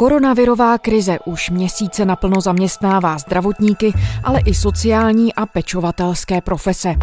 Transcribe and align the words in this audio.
Koronavirová 0.00 0.78
krize 0.78 1.18
už 1.24 1.50
měsíce 1.50 2.04
naplno 2.04 2.40
zaměstnává 2.40 3.18
zdravotníky, 3.18 3.92
ale 4.24 4.40
i 4.40 4.54
sociální 4.54 5.34
a 5.34 5.46
pečovatelské 5.46 6.40
profese. 6.40 6.94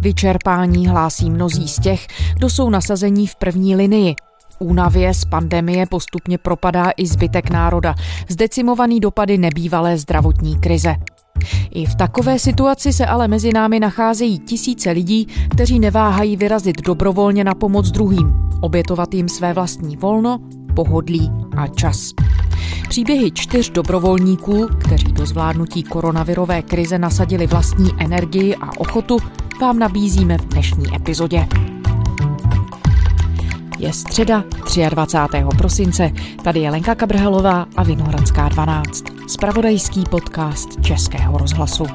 Vyčerpání 0.00 0.86
hlásí 0.86 1.30
mnozí 1.30 1.68
z 1.68 1.78
těch, 1.78 2.06
kdo 2.36 2.50
jsou 2.50 2.70
nasazení 2.70 3.26
v 3.26 3.36
první 3.36 3.76
linii. 3.76 4.14
Únavě 4.58 5.14
z 5.14 5.24
pandemie 5.24 5.86
postupně 5.86 6.38
propadá 6.38 6.90
i 6.96 7.06
zbytek 7.06 7.50
národa, 7.50 7.94
zdecimovaný 8.28 9.00
dopady 9.00 9.38
nebývalé 9.38 9.98
zdravotní 9.98 10.60
krize. 10.60 10.94
I 11.70 11.86
v 11.86 11.94
takové 11.94 12.38
situaci 12.38 12.92
se 12.92 13.06
ale 13.06 13.28
mezi 13.28 13.52
námi 13.52 13.80
nacházejí 13.80 14.38
tisíce 14.38 14.90
lidí, 14.90 15.26
kteří 15.50 15.78
neváhají 15.78 16.36
vyrazit 16.36 16.82
dobrovolně 16.82 17.44
na 17.44 17.54
pomoc 17.54 17.90
druhým, 17.90 18.32
obětovat 18.60 19.14
jim 19.14 19.28
své 19.28 19.52
vlastní 19.52 19.96
volno, 19.96 20.38
pohodlí 20.74 21.30
a 21.56 21.66
čas. 21.66 22.10
Příběhy 22.88 23.30
čtyř 23.30 23.70
dobrovolníků, 23.70 24.68
kteří 24.78 25.12
do 25.12 25.26
zvládnutí 25.26 25.82
koronavirové 25.82 26.62
krize 26.62 26.98
nasadili 26.98 27.46
vlastní 27.46 27.90
energii 27.98 28.56
a 28.56 28.80
ochotu, 28.80 29.18
vám 29.60 29.78
nabízíme 29.78 30.38
v 30.38 30.46
dnešní 30.46 30.96
epizodě. 30.96 31.46
Je 33.78 33.92
středa 33.92 34.44
23. 34.90 35.44
prosince, 35.58 36.10
tady 36.44 36.60
je 36.60 36.70
Lenka 36.70 36.94
Kabrhelová 36.94 37.66
a 37.76 37.82
Vinohradská 37.82 38.48
12, 38.48 39.04
spravodajský 39.26 40.04
podcast 40.10 40.68
Českého 40.82 41.38
rozhlasu. 41.38 41.86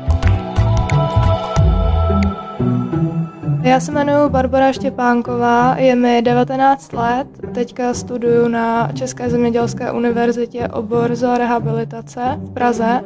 Já 3.65 3.79
se 3.79 3.91
jmenuji 3.91 4.29
Barbara 4.29 4.71
Štěpánková, 4.71 5.75
je 5.77 5.95
mi 5.95 6.21
19 6.21 6.93
let, 6.93 7.27
teďka 7.53 7.93
studuju 7.93 8.47
na 8.47 8.91
České 8.93 9.29
zemědělské 9.29 9.91
univerzitě 9.91 10.67
obor 10.67 11.15
zoorehabilitace 11.15 12.21
v 12.37 12.53
Praze 12.53 13.01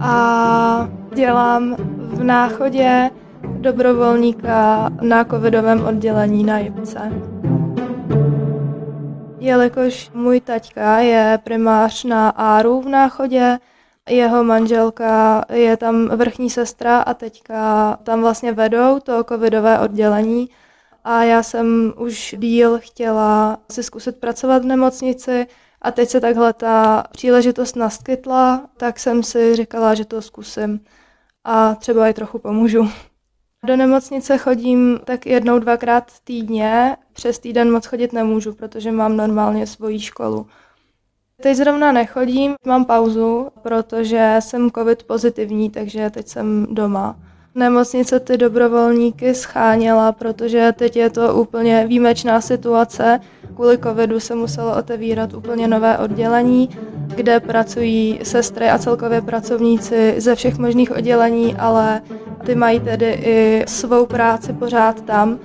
a 0.00 0.88
dělám 1.14 1.76
v 1.98 2.24
náchodě 2.24 3.10
dobrovolníka 3.42 4.90
na 5.00 5.24
covidovém 5.24 5.84
oddělení 5.84 6.44
na 6.44 6.58
Jipce. 6.58 7.12
Jelikož 9.38 10.10
můj 10.14 10.40
taťka 10.40 10.98
je 10.98 11.38
primář 11.44 12.04
na 12.04 12.28
Áru 12.28 12.80
v 12.80 12.88
náchodě, 12.88 13.58
jeho 14.08 14.44
manželka 14.44 15.44
je 15.52 15.76
tam 15.76 16.08
vrchní 16.08 16.50
sestra 16.50 17.00
a 17.00 17.14
teďka 17.14 17.96
tam 18.02 18.20
vlastně 18.20 18.52
vedou 18.52 19.00
to 19.00 19.24
covidové 19.24 19.78
oddělení 19.78 20.48
a 21.04 21.22
já 21.22 21.42
jsem 21.42 21.92
už 21.96 22.34
díl 22.38 22.78
chtěla 22.78 23.58
si 23.70 23.82
zkusit 23.82 24.20
pracovat 24.20 24.62
v 24.62 24.66
nemocnici 24.66 25.46
a 25.82 25.90
teď 25.90 26.08
se 26.08 26.20
takhle 26.20 26.52
ta 26.52 27.04
příležitost 27.12 27.76
naskytla, 27.76 28.68
tak 28.76 28.98
jsem 28.98 29.22
si 29.22 29.56
říkala, 29.56 29.94
že 29.94 30.04
to 30.04 30.22
zkusím 30.22 30.80
a 31.44 31.74
třeba 31.74 32.08
i 32.08 32.14
trochu 32.14 32.38
pomůžu. 32.38 32.88
Do 33.66 33.76
nemocnice 33.76 34.38
chodím 34.38 35.00
tak 35.04 35.26
jednou, 35.26 35.58
dvakrát 35.58 36.12
týdně. 36.24 36.96
Přes 37.12 37.38
týden 37.38 37.72
moc 37.72 37.86
chodit 37.86 38.12
nemůžu, 38.12 38.54
protože 38.54 38.92
mám 38.92 39.16
normálně 39.16 39.66
svoji 39.66 40.00
školu. 40.00 40.46
Teď 41.40 41.56
zrovna 41.56 41.92
nechodím, 41.92 42.54
mám 42.66 42.84
pauzu, 42.84 43.48
protože 43.62 44.36
jsem 44.40 44.70
covid 44.70 45.02
pozitivní, 45.02 45.70
takže 45.70 46.10
teď 46.10 46.28
jsem 46.28 46.66
doma. 46.70 47.16
Nemocnice 47.54 48.20
ty 48.20 48.36
dobrovolníky 48.36 49.34
scháněla, 49.34 50.12
protože 50.12 50.72
teď 50.76 50.96
je 50.96 51.10
to 51.10 51.34
úplně 51.34 51.86
výjimečná 51.88 52.40
situace. 52.40 53.20
Kvůli 53.54 53.78
covidu 53.78 54.20
se 54.20 54.34
muselo 54.34 54.78
otevírat 54.78 55.34
úplně 55.34 55.68
nové 55.68 55.98
oddělení, 55.98 56.68
kde 57.16 57.40
pracují 57.40 58.20
sestry 58.22 58.70
a 58.70 58.78
celkově 58.78 59.20
pracovníci 59.20 60.14
ze 60.18 60.34
všech 60.34 60.58
možných 60.58 60.90
oddělení, 60.96 61.54
ale 61.54 62.02
ty 62.46 62.54
mají 62.54 62.80
tedy 62.80 63.10
i 63.10 63.64
svou 63.68 64.06
práci 64.06 64.52
pořád 64.52 65.00
tam, 65.00 65.38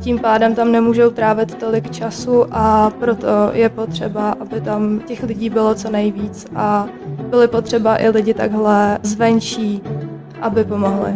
tím 0.00 0.18
pádem 0.18 0.54
tam 0.54 0.72
nemůžou 0.72 1.10
trávit 1.10 1.54
tolik 1.54 1.90
času 1.90 2.44
a 2.50 2.90
proto 2.90 3.26
je 3.52 3.68
potřeba, 3.68 4.30
aby 4.40 4.60
tam 4.60 5.00
těch 5.00 5.22
lidí 5.22 5.50
bylo 5.50 5.74
co 5.74 5.90
nejvíc 5.90 6.46
a 6.56 6.86
byly 7.30 7.48
potřeba 7.48 8.02
i 8.02 8.08
lidi 8.08 8.34
takhle 8.34 8.98
zvenčí, 9.02 9.82
aby 10.40 10.64
pomohli. 10.64 11.14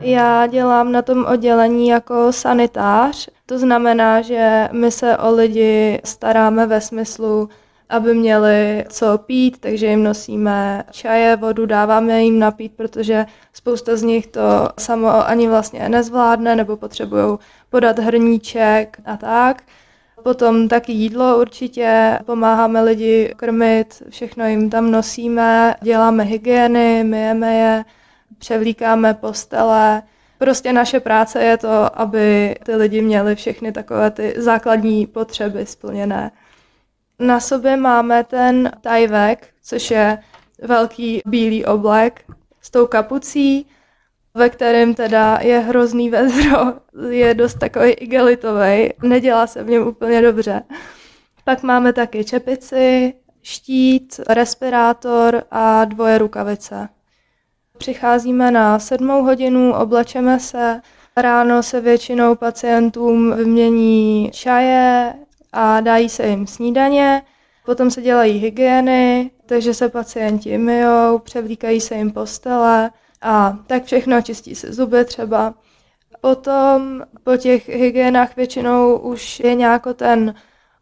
Já 0.00 0.46
dělám 0.46 0.92
na 0.92 1.02
tom 1.02 1.24
oddělení 1.24 1.88
jako 1.88 2.32
sanitář, 2.32 3.28
to 3.46 3.58
znamená, 3.58 4.20
že 4.20 4.68
my 4.72 4.90
se 4.90 5.16
o 5.16 5.34
lidi 5.34 6.00
staráme 6.04 6.66
ve 6.66 6.80
smyslu, 6.80 7.48
aby 7.88 8.14
měli 8.14 8.84
co 8.88 9.18
pít, 9.18 9.58
takže 9.60 9.86
jim 9.86 10.02
nosíme 10.02 10.84
čaje, 10.90 11.36
vodu, 11.36 11.66
dáváme 11.66 12.24
jim 12.24 12.38
napít, 12.38 12.72
protože 12.76 13.26
spousta 13.52 13.96
z 13.96 14.02
nich 14.02 14.26
to 14.26 14.68
samo 14.78 15.28
ani 15.28 15.48
vlastně 15.48 15.88
nezvládne 15.88 16.56
nebo 16.56 16.76
potřebují 16.76 17.38
podat 17.70 17.98
hrníček 17.98 19.00
a 19.04 19.16
tak. 19.16 19.62
Potom 20.22 20.68
taky 20.68 20.92
jídlo 20.92 21.38
určitě, 21.40 22.18
pomáháme 22.26 22.82
lidi 22.82 23.34
krmit, 23.36 24.02
všechno 24.08 24.46
jim 24.46 24.70
tam 24.70 24.90
nosíme, 24.90 25.74
děláme 25.82 26.24
hygieny, 26.24 27.04
myjeme 27.04 27.54
je, 27.54 27.84
převlíkáme 28.38 29.14
postele. 29.14 30.02
Prostě 30.38 30.72
naše 30.72 31.00
práce 31.00 31.42
je 31.44 31.56
to, 31.56 32.00
aby 32.00 32.56
ty 32.64 32.74
lidi 32.76 33.02
měli 33.02 33.34
všechny 33.34 33.72
takové 33.72 34.10
ty 34.10 34.34
základní 34.36 35.06
potřeby 35.06 35.66
splněné. 35.66 36.30
Na 37.18 37.40
sobě 37.40 37.76
máme 37.76 38.24
ten 38.24 38.72
tajvek, 38.80 39.48
což 39.62 39.90
je 39.90 40.18
velký 40.62 41.20
bílý 41.26 41.64
oblek 41.64 42.24
s 42.60 42.70
tou 42.70 42.86
kapucí, 42.86 43.66
ve 44.34 44.48
kterém 44.50 44.94
teda 44.94 45.38
je 45.42 45.58
hrozný 45.58 46.10
vedro, 46.10 46.58
je 47.08 47.34
dost 47.34 47.54
takový 47.54 47.90
igelitový, 47.90 48.92
nedělá 49.02 49.46
se 49.46 49.64
v 49.64 49.70
něm 49.70 49.86
úplně 49.86 50.22
dobře. 50.22 50.62
Pak 51.44 51.62
máme 51.62 51.92
taky 51.92 52.24
čepici, 52.24 53.14
štít, 53.42 54.20
respirátor 54.28 55.42
a 55.50 55.84
dvoje 55.84 56.18
rukavice. 56.18 56.88
Přicházíme 57.78 58.50
na 58.50 58.78
sedmou 58.78 59.22
hodinu, 59.22 59.74
oblečeme 59.74 60.40
se, 60.40 60.80
ráno 61.16 61.62
se 61.62 61.80
většinou 61.80 62.34
pacientům 62.34 63.36
vymění 63.36 64.30
čaje, 64.32 65.14
a 65.54 65.80
dají 65.80 66.08
se 66.08 66.26
jim 66.26 66.46
snídaně, 66.46 67.22
potom 67.64 67.90
se 67.90 68.02
dělají 68.02 68.38
hygieny, 68.38 69.30
takže 69.46 69.74
se 69.74 69.88
pacienti 69.88 70.58
myjou, 70.58 71.18
převlíkají 71.18 71.80
se 71.80 71.94
jim 71.94 72.12
postele 72.12 72.90
a 73.22 73.58
tak 73.66 73.84
všechno 73.84 74.22
čistí 74.22 74.54
se 74.54 74.72
zuby 74.72 75.04
třeba. 75.04 75.54
Potom 76.20 77.02
po 77.24 77.36
těch 77.36 77.68
hygienách 77.68 78.36
většinou 78.36 78.98
už 78.98 79.40
je 79.40 79.54
nějak 79.54 79.82
ten 79.94 80.34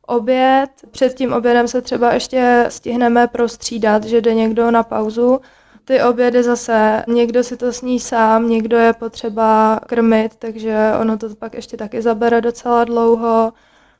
oběd. 0.06 0.71
Před 0.91 1.15
tím 1.15 1.32
obědem 1.32 1.69
se 1.69 1.82
třeba 1.82 2.12
ještě 2.12 2.66
stihneme 2.69 3.27
prostřídat, 3.27 4.05
že 4.05 4.21
jde 4.21 4.34
někdo 4.34 4.71
na 4.71 4.82
pauzu. 4.82 5.41
Ty 5.84 6.03
obědy 6.03 6.43
zase, 6.43 7.05
někdo 7.09 7.44
si 7.44 7.56
to 7.56 7.72
sní 7.72 8.00
sám, 8.00 8.49
někdo 8.49 8.77
je 8.77 8.93
potřeba 8.93 9.81
krmit, 9.87 10.37
takže 10.37 10.77
ono 11.00 11.19
to 11.19 11.34
pak 11.34 11.55
ještě 11.55 11.77
taky 11.77 12.03
zabere 12.03 12.41
docela 12.41 12.84
dlouho 12.84 13.53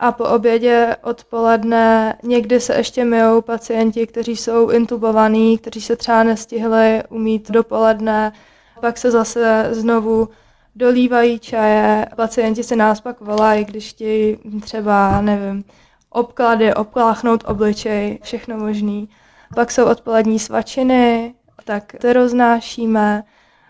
a 0.03 0.13
po 0.13 0.25
obědě 0.25 0.97
odpoledne 1.03 2.17
někdy 2.23 2.61
se 2.61 2.75
ještě 2.75 3.05
myjou 3.05 3.41
pacienti, 3.41 4.07
kteří 4.07 4.37
jsou 4.37 4.71
intubovaní, 4.71 5.59
kteří 5.59 5.81
se 5.81 5.97
třeba 5.97 6.23
nestihli 6.23 7.03
umít 7.09 7.51
dopoledne, 7.51 8.33
pak 8.81 8.99
se 8.99 9.11
zase 9.11 9.69
znovu 9.71 10.29
dolívají 10.77 11.39
čaje, 11.39 12.07
pacienti 12.17 12.63
si 12.63 12.77
nás 12.77 13.01
pak 13.01 13.21
volají, 13.21 13.65
když 13.65 13.91
chtějí 13.91 14.39
třeba, 14.61 15.21
nevím, 15.21 15.65
obklady, 16.11 16.75
obkláchnout 16.75 17.45
obličej, 17.47 18.19
všechno 18.23 18.57
možný. 18.57 19.09
Pak 19.55 19.71
jsou 19.71 19.85
odpolední 19.85 20.39
svačiny, 20.39 21.35
tak 21.65 21.93
ty 22.01 22.13
roznášíme, 22.13 23.23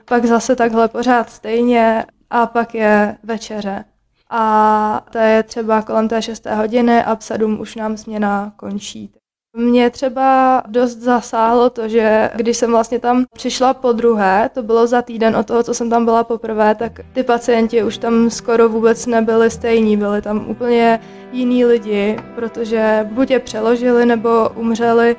pak 0.05 0.25
zase 0.25 0.57
takhle 0.57 0.89
pořád 0.89 1.31
stejně 1.31 2.05
a 2.31 2.47
pak 2.47 2.75
je 2.75 3.17
večeře 3.23 3.85
a 4.35 5.05
to 5.11 5.19
je 5.19 5.43
třeba 5.43 5.83
kolem 5.83 6.09
té 6.09 6.23
6. 6.23 6.47
hodiny 6.47 7.05
a 7.05 7.17
v 7.17 7.25
7 7.25 7.61
už 7.61 7.77
nám 7.77 7.97
směna 7.97 8.53
končí. 8.57 9.13
Mě 9.57 9.91
třeba 9.91 10.63
dost 10.69 10.97
zasáhlo 10.97 11.71
to, 11.71 11.89
že 11.89 12.31
když 12.35 12.57
jsem 12.57 12.71
vlastně 12.71 12.99
tam 12.99 13.25
přišla 13.35 13.75
po 13.75 13.93
druhé, 13.93 14.51
to 14.55 14.63
bylo 14.63 14.87
za 14.87 15.03
týden 15.03 15.37
od 15.37 15.47
toho, 15.47 15.63
co 15.63 15.75
jsem 15.75 15.91
tam 15.91 16.05
byla 16.05 16.25
poprvé, 16.25 16.75
tak 16.75 17.01
ty 17.13 17.23
pacienti 17.23 17.83
už 17.83 17.99
tam 17.99 18.31
skoro 18.31 18.69
vůbec 18.69 19.07
nebyli 19.07 19.51
stejní, 19.51 19.97
byli 19.97 20.23
tam 20.23 20.45
úplně 20.49 21.01
jiní 21.33 21.65
lidi, 21.65 22.19
protože 22.35 23.09
buď 23.13 23.31
je 23.31 23.39
přeložili 23.39 24.07
nebo 24.07 24.49
umřeli. 24.55 25.17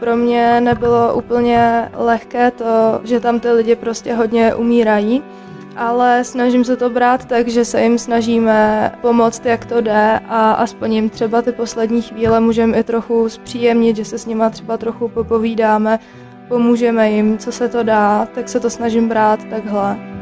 Pro 0.00 0.16
mě 0.16 0.60
nebylo 0.60 1.14
úplně 1.14 1.90
lehké 1.94 2.50
to, 2.50 3.00
že 3.04 3.20
tam 3.20 3.40
ty 3.40 3.50
lidi 3.50 3.76
prostě 3.76 4.14
hodně 4.14 4.54
umírají 4.54 5.22
ale 5.76 6.24
snažím 6.24 6.64
se 6.64 6.76
to 6.76 6.90
brát 6.90 7.24
tak, 7.24 7.48
že 7.48 7.64
se 7.64 7.82
jim 7.82 7.98
snažíme 7.98 8.92
pomoct, 9.00 9.46
jak 9.46 9.66
to 9.66 9.80
jde 9.80 10.20
a 10.28 10.52
aspoň 10.52 10.92
jim 10.92 11.10
třeba 11.10 11.42
ty 11.42 11.52
poslední 11.52 12.02
chvíle 12.02 12.40
můžeme 12.40 12.78
i 12.78 12.82
trochu 12.84 13.28
zpříjemnit, 13.28 13.96
že 13.96 14.04
se 14.04 14.18
s 14.18 14.26
nima 14.26 14.50
třeba 14.50 14.76
trochu 14.76 15.08
popovídáme, 15.08 15.98
pomůžeme 16.48 17.10
jim, 17.10 17.38
co 17.38 17.52
se 17.52 17.68
to 17.68 17.82
dá, 17.82 18.28
tak 18.34 18.48
se 18.48 18.60
to 18.60 18.70
snažím 18.70 19.08
brát 19.08 19.44
takhle. 19.50 20.15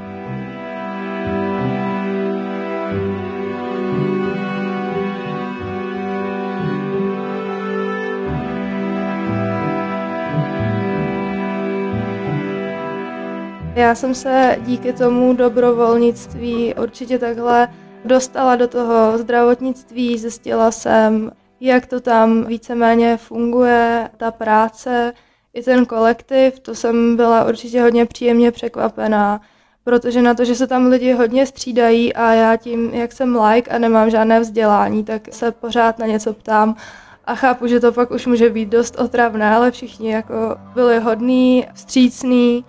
Já 13.75 13.95
jsem 13.95 14.15
se 14.15 14.57
díky 14.61 14.93
tomu 14.93 15.35
dobrovolnictví 15.35 16.75
určitě 16.75 17.19
takhle 17.19 17.69
dostala 18.05 18.57
do 18.57 18.69
toho 18.69 19.19
zdravotnictví, 19.19 20.19
zjistila 20.19 20.71
jsem, 20.71 21.33
jak 21.61 21.87
to 21.87 22.01
tam 22.01 22.45
víceméně 22.45 23.17
funguje, 23.17 24.11
ta 24.17 24.31
práce, 24.31 25.13
i 25.55 25.63
ten 25.63 25.87
kolektiv, 25.87 26.61
to 26.61 26.75
jsem 26.75 27.17
byla 27.17 27.45
určitě 27.49 27.83
hodně 27.83 28.07
příjemně 28.07 28.53
překvapená, 28.53 29.41
protože 29.85 30.23
na 30.23 30.35
to, 30.35 30.45
že 30.45 30.55
se 30.55 30.67
tam 30.67 30.87
lidi 30.87 31.13
hodně 31.13 31.47
střídají 31.47 32.15
a 32.15 32.33
já 32.33 32.57
tím, 32.57 32.91
jak 32.95 33.13
jsem 33.13 33.37
like 33.37 33.71
a 33.71 33.79
nemám 33.79 34.11
žádné 34.11 34.41
vzdělání, 34.41 35.05
tak 35.05 35.23
se 35.31 35.53
pořád 35.53 35.99
na 35.99 36.07
něco 36.07 36.33
ptám 36.33 36.77
a 37.25 37.35
chápu, 37.35 37.67
že 37.67 37.81
to 37.81 37.93
pak 37.93 38.11
už 38.11 38.27
může 38.27 38.51
být 38.51 38.69
dost 38.69 38.99
otravné, 38.99 39.55
ale 39.55 39.71
všichni 39.71 40.13
jako 40.13 40.57
byli 40.75 40.99
hodní, 40.99 41.67
vstřícní, 41.75 42.65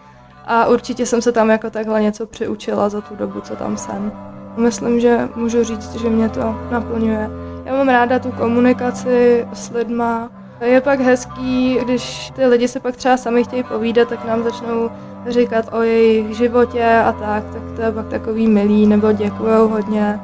a 0.48 0.66
určitě 0.66 1.06
jsem 1.06 1.22
se 1.22 1.32
tam 1.32 1.50
jako 1.50 1.70
takhle 1.70 2.02
něco 2.02 2.26
přiučila 2.26 2.90
za 2.90 3.02
tu 3.02 3.16
dobu, 3.16 3.42
co 3.42 3.56
tam 3.56 3.78
jsem. 3.78 4.12
Myslím, 4.58 5.00
že 5.00 5.30
můžu 5.36 5.64
říct, 5.64 5.96
že 5.96 6.10
mě 6.10 6.30
to 6.30 6.56
naplňuje. 6.72 7.30
Já 7.66 7.74
mám 7.74 7.90
ráda 7.90 8.20
tu 8.20 8.32
komunikaci 8.32 9.48
s 9.54 9.70
lidma. 9.70 10.30
Je 10.62 10.82
pak 10.82 11.00
hezký, 11.00 11.80
když 11.84 12.32
ty 12.36 12.46
lidi 12.46 12.68
se 12.68 12.80
pak 12.80 12.96
třeba 12.96 13.18
sami 13.18 13.44
chtějí 13.44 13.64
povídat, 13.64 14.08
tak 14.08 14.26
nám 14.26 14.44
začnou 14.44 14.90
říkat 15.28 15.66
o 15.74 15.82
jejich 15.82 16.38
životě 16.38 16.86
a 17.06 17.12
tak, 17.12 17.44
tak 17.54 17.62
to 17.76 17.82
je 17.82 17.92
pak 17.92 18.08
takový 18.08 18.48
milý, 18.48 18.88
nebo 18.88 19.12
děkujou 19.12 19.68
hodně 19.68 20.20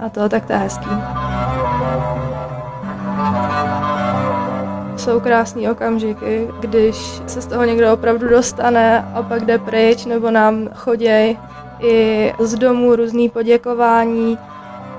a 0.00 0.08
to, 0.08 0.28
tak 0.28 0.46
to 0.46 0.52
je 0.52 0.58
hezký. 0.58 0.90
Jsou 4.96 5.20
krásné 5.20 5.70
okamžiky, 5.70 6.48
když 6.60 6.96
se 7.26 7.40
z 7.40 7.46
toho 7.46 7.64
někdo 7.64 7.92
opravdu 7.92 8.28
dostane 8.28 9.08
a 9.14 9.22
pak 9.22 9.44
jde 9.44 9.58
pryč, 9.58 10.04
nebo 10.04 10.30
nám 10.30 10.68
chodí 10.74 11.38
i 11.80 12.32
z 12.40 12.54
domu 12.54 12.96
různý 12.96 13.28
poděkování. 13.28 14.38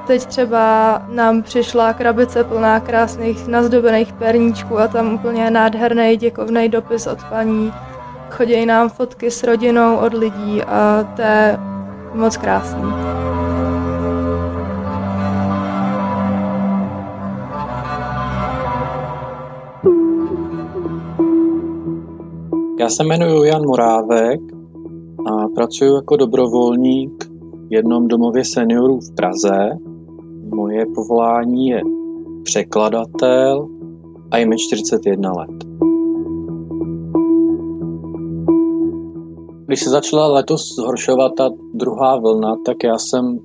Teď 0.07 0.25
třeba 0.25 1.01
nám 1.09 1.43
přišla 1.43 1.93
krabice 1.93 2.43
plná 2.43 2.79
krásných 2.79 3.47
nazdobených 3.47 4.13
perníčků 4.13 4.79
a 4.79 4.87
tam 4.87 5.13
úplně 5.13 5.51
nádherný 5.51 6.17
děkovný 6.17 6.69
dopis 6.69 7.07
od 7.07 7.23
paní. 7.23 7.73
Chodí 8.29 8.65
nám 8.65 8.89
fotky 8.89 9.31
s 9.31 9.43
rodinou 9.43 9.95
od 9.95 10.13
lidí 10.13 10.63
a 10.63 11.07
to 11.15 11.21
je 11.21 11.57
moc 12.13 12.37
krásný. 12.37 13.14
Já 22.85 22.89
se 22.89 23.03
jmenuji 23.03 23.43
Jan 23.43 23.65
Morávek 23.65 24.39
a 25.27 25.47
pracuji 25.55 25.95
jako 25.95 26.15
dobrovolník 26.15 27.25
v 27.69 27.73
jednom 27.73 28.07
domově 28.07 28.45
seniorů 28.45 28.99
v 28.99 29.15
Praze. 29.15 29.69
Moje 30.55 30.85
povolání 30.95 31.67
je 31.67 31.81
překladatel 32.43 33.67
a 34.31 34.37
je 34.37 34.47
mi 34.47 34.55
41 34.57 35.31
let. 35.31 35.65
Když 39.67 39.83
se 39.83 39.89
začala 39.89 40.27
letos 40.27 40.75
zhoršovat 40.75 41.31
ta 41.37 41.49
druhá 41.73 42.19
vlna, 42.19 42.55
tak 42.65 42.77
já 42.83 42.97
jsem 42.97 43.39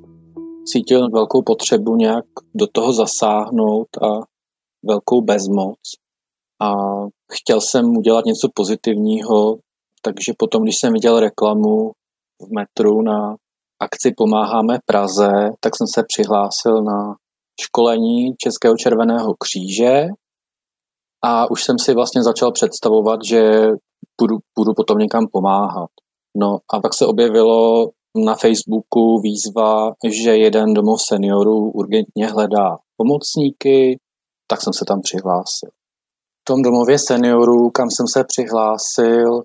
cítil 0.65 1.11
velkou 1.11 1.43
potřebu 1.43 1.97
nějak 1.97 2.25
do 2.55 2.67
toho 2.73 2.93
zasáhnout 2.93 3.89
a 4.03 4.21
velkou 4.87 5.21
bezmoc 5.21 5.79
a 6.63 6.75
chtěl 7.31 7.61
jsem 7.61 7.97
udělat 7.97 8.25
něco 8.25 8.49
pozitivního, 8.55 9.57
takže 10.03 10.33
potom, 10.39 10.63
když 10.63 10.75
jsem 10.79 10.93
viděl 10.93 11.21
reklamu 11.21 11.93
v 12.43 12.55
metru 12.55 13.03
na 13.03 13.37
akci 13.81 14.13
Pomáháme 14.17 14.79
Praze, 14.87 15.31
tak 15.61 15.77
jsem 15.77 15.87
se 15.87 16.03
přihlásil 16.09 16.83
na 16.83 17.17
školení 17.61 18.35
Českého 18.39 18.77
červeného 18.77 19.35
kříže 19.39 20.07
a 21.25 21.51
už 21.51 21.65
jsem 21.65 21.79
si 21.79 21.95
vlastně 21.95 22.23
začal 22.23 22.53
představovat, 22.53 23.21
že 23.25 23.67
budu, 24.21 24.39
budu 24.59 24.75
potom 24.75 24.99
někam 24.99 25.27
pomáhat. 25.33 25.91
No 26.37 26.59
a 26.73 26.81
pak 26.81 26.95
se 26.95 27.07
objevilo 27.07 27.91
na 28.25 28.35
Facebooku 28.35 29.21
výzva, 29.21 29.93
že 30.11 30.37
jeden 30.37 30.75
domov 30.75 31.01
seniorů 31.03 31.71
urgentně 31.71 32.27
hledá 32.27 32.79
pomocníky, 32.97 33.99
tak 34.47 34.63
jsem 34.63 34.73
se 34.73 34.85
tam 34.85 35.01
přihlásil 35.01 35.71
tom 36.45 36.63
domově 36.63 36.99
seniorů, 36.99 37.71
kam 37.71 37.91
jsem 37.91 38.07
se 38.07 38.25
přihlásil, 38.25 39.43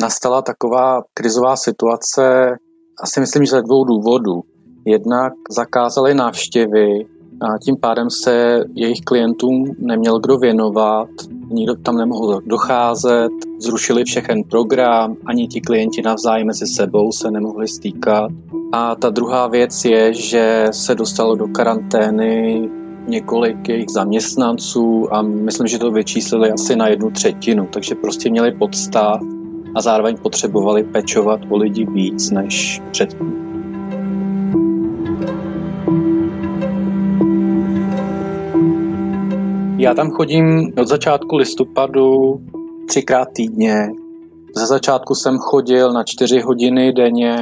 nastala 0.00 0.42
taková 0.42 1.02
krizová 1.14 1.56
situace, 1.56 2.56
asi 3.02 3.20
myslím, 3.20 3.44
že 3.44 3.50
ze 3.50 3.62
dvou 3.62 3.84
důvodů. 3.84 4.40
Jednak 4.86 5.32
zakázali 5.50 6.14
návštěvy 6.14 7.06
a 7.40 7.58
tím 7.64 7.76
pádem 7.76 8.10
se 8.10 8.64
jejich 8.74 9.00
klientům 9.00 9.64
neměl 9.78 10.20
kdo 10.20 10.38
věnovat, 10.38 11.08
nikdo 11.50 11.74
tam 11.76 11.96
nemohl 11.96 12.40
docházet, 12.46 13.32
zrušili 13.58 14.04
všechen 14.04 14.42
program, 14.50 15.16
ani 15.26 15.48
ti 15.48 15.60
klienti 15.60 16.02
navzájem 16.02 16.46
mezi 16.46 16.66
sebou 16.66 17.12
se 17.12 17.30
nemohli 17.30 17.68
stýkat. 17.68 18.30
A 18.72 18.94
ta 18.94 19.10
druhá 19.10 19.46
věc 19.46 19.84
je, 19.84 20.12
že 20.14 20.66
se 20.70 20.94
dostalo 20.94 21.36
do 21.36 21.48
karantény 21.48 22.68
několik 23.08 23.68
jejich 23.68 23.90
zaměstnanců 23.90 25.14
a 25.14 25.22
myslím, 25.22 25.66
že 25.66 25.78
to 25.78 25.90
vyčíslili 25.90 26.50
asi 26.50 26.76
na 26.76 26.88
jednu 26.88 27.10
třetinu, 27.10 27.68
takže 27.72 27.94
prostě 27.94 28.30
měli 28.30 28.52
podstav 28.52 29.20
a 29.74 29.80
zároveň 29.80 30.16
potřebovali 30.22 30.82
pečovat 30.82 31.40
o 31.48 31.56
lidi 31.56 31.86
víc 31.86 32.30
než 32.30 32.82
předtím. 32.90 33.48
Já 39.78 39.94
tam 39.94 40.10
chodím 40.10 40.72
od 40.80 40.88
začátku 40.88 41.36
listopadu 41.36 42.40
třikrát 42.88 43.28
týdně. 43.32 43.88
Ze 44.56 44.66
začátku 44.66 45.14
jsem 45.14 45.38
chodil 45.38 45.92
na 45.92 46.04
čtyři 46.04 46.40
hodiny 46.40 46.92
denně 46.92 47.36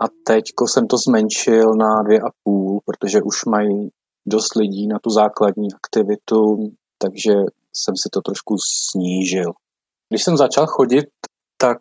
a 0.00 0.04
teďko 0.26 0.68
jsem 0.68 0.86
to 0.86 0.96
zmenšil 0.96 1.74
na 1.74 2.02
dvě 2.02 2.20
a 2.20 2.30
půl, 2.44 2.80
protože 2.84 3.22
už 3.22 3.44
mají 3.44 3.90
dost 4.26 4.54
lidí 4.56 4.86
na 4.86 4.98
tu 5.02 5.10
základní 5.10 5.68
aktivitu, 5.74 6.56
takže 6.98 7.32
jsem 7.72 7.94
si 7.96 8.08
to 8.12 8.20
trošku 8.20 8.56
snížil. 8.90 9.52
Když 10.08 10.24
jsem 10.24 10.36
začal 10.36 10.66
chodit, 10.66 11.04
tak 11.60 11.78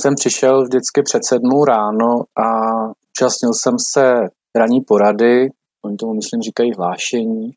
jsem 0.00 0.14
přišel 0.14 0.62
vždycky 0.62 1.02
před 1.02 1.24
sedmou 1.24 1.64
ráno 1.64 2.20
a 2.44 2.46
účastnil 3.10 3.52
jsem 3.54 3.74
se 3.92 4.14
ranní 4.56 4.80
porady, 4.80 5.48
oni 5.84 5.96
tomu 5.96 6.14
myslím 6.14 6.40
říkají 6.40 6.70
hlášení, 6.78 7.50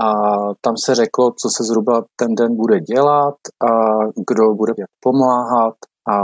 a 0.00 0.12
tam 0.60 0.74
se 0.84 0.94
řeklo, 0.94 1.30
co 1.30 1.48
se 1.56 1.64
zhruba 1.64 2.04
ten 2.16 2.34
den 2.34 2.56
bude 2.56 2.80
dělat 2.80 3.34
a 3.70 3.70
kdo 4.28 4.54
bude 4.54 4.72
jak 4.78 4.90
pomáhat 5.00 5.74
a 6.12 6.16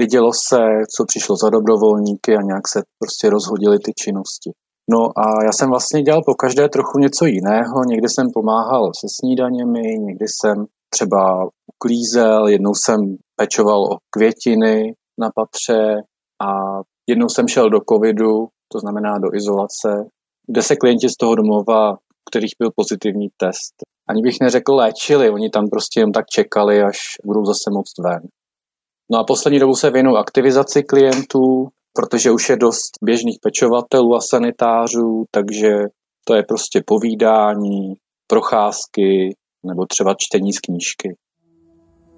vidělo 0.00 0.30
se, 0.48 0.60
co 0.96 1.04
přišlo 1.04 1.36
za 1.36 1.50
dobrovolníky 1.50 2.36
a 2.36 2.42
nějak 2.42 2.68
se 2.68 2.82
prostě 2.98 3.30
rozhodily 3.30 3.78
ty 3.78 3.92
činnosti. 4.02 4.50
No 4.90 5.18
a 5.18 5.44
já 5.44 5.52
jsem 5.52 5.68
vlastně 5.70 6.02
dělal 6.02 6.22
po 6.26 6.34
každé 6.34 6.68
trochu 6.68 6.98
něco 6.98 7.26
jiného. 7.26 7.84
Někdy 7.86 8.08
jsem 8.08 8.26
pomáhal 8.34 8.90
se 9.00 9.06
snídaněmi, 9.20 9.98
někdy 9.98 10.26
jsem 10.28 10.66
třeba 10.90 11.48
uklízel, 11.74 12.48
jednou 12.48 12.74
jsem 12.74 13.16
pečoval 13.36 13.82
o 13.84 13.96
květiny 14.10 14.94
na 15.20 15.30
patře 15.34 16.02
a 16.42 16.48
jednou 17.06 17.28
jsem 17.28 17.48
šel 17.48 17.70
do 17.70 17.80
covidu, 17.92 18.48
to 18.72 18.78
znamená 18.78 19.18
do 19.18 19.34
izolace, 19.34 20.08
kde 20.46 20.62
se 20.62 20.76
klienti 20.76 21.08
z 21.08 21.16
toho 21.16 21.34
domova, 21.34 21.96
kterých 22.30 22.52
byl 22.58 22.70
pozitivní 22.76 23.28
test, 23.36 23.74
ani 24.08 24.22
bych 24.22 24.40
neřekl 24.40 24.74
léčili, 24.74 25.30
oni 25.30 25.50
tam 25.50 25.68
prostě 25.68 26.00
jen 26.00 26.12
tak 26.12 26.26
čekali, 26.26 26.82
až 26.82 26.98
budou 27.24 27.44
zase 27.44 27.70
moc 27.70 27.86
ven. 28.04 28.22
No 29.12 29.18
a 29.18 29.24
poslední 29.24 29.58
dobu 29.58 29.74
se 29.74 29.90
věnuju 29.90 30.16
aktivizaci 30.16 30.82
klientů, 30.82 31.68
protože 31.94 32.30
už 32.30 32.48
je 32.48 32.56
dost 32.56 32.90
běžných 33.02 33.38
pečovatelů 33.42 34.14
a 34.14 34.20
sanitářů, 34.20 35.24
takže 35.30 35.70
to 36.24 36.34
je 36.34 36.42
prostě 36.42 36.82
povídání, 36.86 37.94
procházky 38.26 39.36
nebo 39.66 39.86
třeba 39.86 40.14
čtení 40.18 40.52
z 40.52 40.60
knížky. 40.60 41.16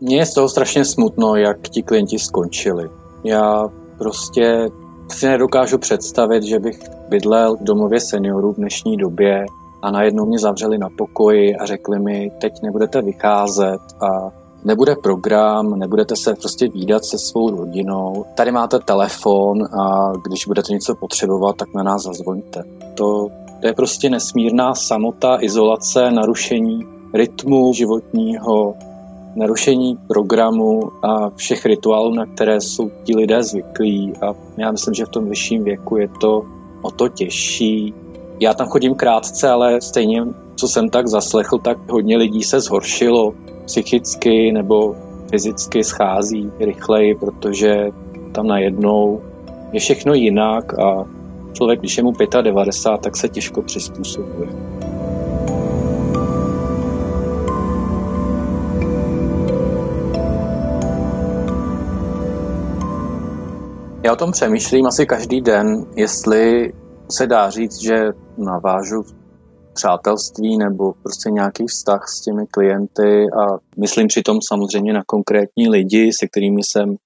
Mně 0.00 0.16
je 0.16 0.26
z 0.26 0.34
toho 0.34 0.48
strašně 0.48 0.84
smutno, 0.84 1.36
jak 1.36 1.68
ti 1.68 1.82
klienti 1.82 2.18
skončili. 2.18 2.88
Já 3.24 3.68
prostě 3.98 4.68
si 5.08 5.26
nedokážu 5.26 5.78
představit, 5.78 6.42
že 6.42 6.58
bych 6.58 6.78
bydlel 7.08 7.56
v 7.56 7.62
domově 7.62 8.00
seniorů 8.00 8.52
v 8.52 8.56
dnešní 8.56 8.96
době 8.96 9.44
a 9.82 9.90
najednou 9.90 10.26
mě 10.26 10.38
zavřeli 10.38 10.78
na 10.78 10.88
pokoji 10.98 11.56
a 11.56 11.66
řekli 11.66 11.98
mi, 11.98 12.30
teď 12.40 12.52
nebudete 12.62 13.02
vycházet 13.02 13.80
a 14.00 14.30
nebude 14.64 14.96
program, 14.96 15.78
nebudete 15.78 16.16
se 16.16 16.34
prostě 16.34 16.68
výdat 16.68 17.04
se 17.04 17.18
svou 17.18 17.50
rodinou. 17.50 18.24
Tady 18.34 18.52
máte 18.52 18.78
telefon 18.78 19.64
a 19.80 20.12
když 20.28 20.46
budete 20.46 20.72
něco 20.72 20.94
potřebovat, 20.94 21.56
tak 21.56 21.74
na 21.74 21.82
nás 21.82 22.02
zazvoňte. 22.02 22.62
To, 22.94 23.28
to 23.60 23.66
je 23.66 23.72
prostě 23.72 24.10
nesmírná 24.10 24.74
samota, 24.74 25.38
izolace, 25.40 26.10
narušení 26.10 26.86
rytmu 27.14 27.72
životního, 27.72 28.74
narušení 29.36 29.98
programu 30.08 30.90
a 31.02 31.30
všech 31.30 31.66
rituálů, 31.66 32.14
na 32.14 32.26
které 32.26 32.60
jsou 32.60 32.90
ti 33.04 33.16
lidé 33.16 33.42
zvyklí. 33.42 34.12
A 34.22 34.34
já 34.56 34.72
myslím, 34.72 34.94
že 34.94 35.04
v 35.04 35.08
tom 35.08 35.28
vyšším 35.28 35.64
věku 35.64 35.96
je 35.96 36.08
to 36.20 36.42
o 36.82 36.90
to 36.90 37.08
těžší. 37.08 37.94
Já 38.40 38.54
tam 38.54 38.66
chodím 38.66 38.94
krátce, 38.94 39.50
ale 39.50 39.80
stejně, 39.80 40.22
co 40.54 40.68
jsem 40.68 40.88
tak 40.88 41.08
zaslechl, 41.08 41.58
tak 41.58 41.90
hodně 41.90 42.16
lidí 42.16 42.42
se 42.42 42.60
zhoršilo 42.60 43.34
psychicky 43.64 44.52
nebo 44.52 44.96
fyzicky 45.30 45.84
schází 45.84 46.50
rychleji, 46.60 47.14
protože 47.14 47.90
tam 48.32 48.46
najednou 48.46 49.22
je 49.72 49.80
všechno 49.80 50.14
jinak 50.14 50.78
a 50.78 51.04
člověk, 51.52 51.80
když 51.80 51.96
je 51.96 52.02
mu 52.02 52.12
95, 52.42 53.02
tak 53.02 53.16
se 53.16 53.28
těžko 53.28 53.62
přizpůsobuje. 53.62 54.48
Já 64.02 64.12
o 64.12 64.16
tom 64.16 64.32
přemýšlím 64.32 64.86
asi 64.86 65.06
každý 65.06 65.40
den, 65.40 65.86
jestli 65.96 66.72
se 67.10 67.26
dá 67.26 67.50
říct, 67.50 67.82
že 67.82 68.12
navážu 68.38 69.02
přátelství 69.74 70.58
nebo 70.58 70.92
prostě 70.92 71.30
nějaký 71.30 71.64
vztah 71.66 72.08
s 72.08 72.20
těmi 72.20 72.46
klienty 72.46 73.26
a 73.40 73.44
myslím 73.80 74.06
přitom 74.06 74.38
samozřejmě 74.48 74.92
na 74.92 75.02
konkrétní 75.06 75.68
lidi, 75.68 76.10
se 76.20 76.26
kterými 76.26 76.60
jsem 76.64 76.96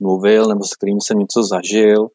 mluvil 0.00 0.48
nebo 0.48 0.64
se 0.64 0.74
kterými 0.78 1.00
jsem 1.02 1.18
něco 1.18 1.42
zažil. 1.42 2.08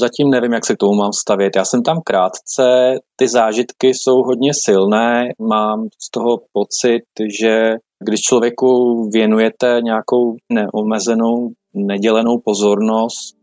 Zatím 0.00 0.30
nevím, 0.30 0.52
jak 0.52 0.66
se 0.66 0.74
k 0.74 0.76
tomu 0.76 0.94
mám 0.94 1.12
stavět. 1.12 1.56
Já 1.56 1.64
jsem 1.64 1.82
tam 1.82 2.00
krátce, 2.04 2.94
ty 3.16 3.28
zážitky 3.28 3.88
jsou 3.88 4.22
hodně 4.22 4.50
silné, 4.64 5.28
mám 5.40 5.88
z 6.04 6.10
toho 6.10 6.38
pocit, 6.52 7.02
že 7.40 7.74
když 8.04 8.20
člověku 8.20 8.68
věnujete 9.12 9.78
nějakou 9.82 10.36
neomezenou, 10.52 11.48
nedělenou 11.74 12.38
pozornost, 12.44 13.36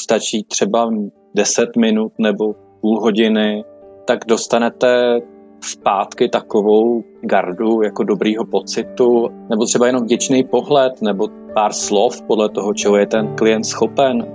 stačí 0.00 0.44
třeba 0.44 0.90
10 1.34 1.76
minut 1.76 2.12
nebo 2.18 2.52
půl 2.80 3.00
hodiny, 3.00 3.64
tak 4.04 4.18
dostanete 4.28 5.20
zpátky 5.60 6.28
takovou 6.28 7.04
gardu 7.20 7.82
jako 7.82 8.04
dobrýho 8.04 8.44
pocitu, 8.44 9.28
nebo 9.50 9.64
třeba 9.64 9.86
jenom 9.86 10.02
vděčný 10.02 10.44
pohled, 10.44 11.02
nebo 11.02 11.28
pár 11.54 11.72
slov 11.72 12.22
podle 12.22 12.48
toho, 12.48 12.74
čeho 12.74 12.96
je 12.96 13.06
ten 13.06 13.36
klient 13.36 13.64
schopen. 13.64 14.26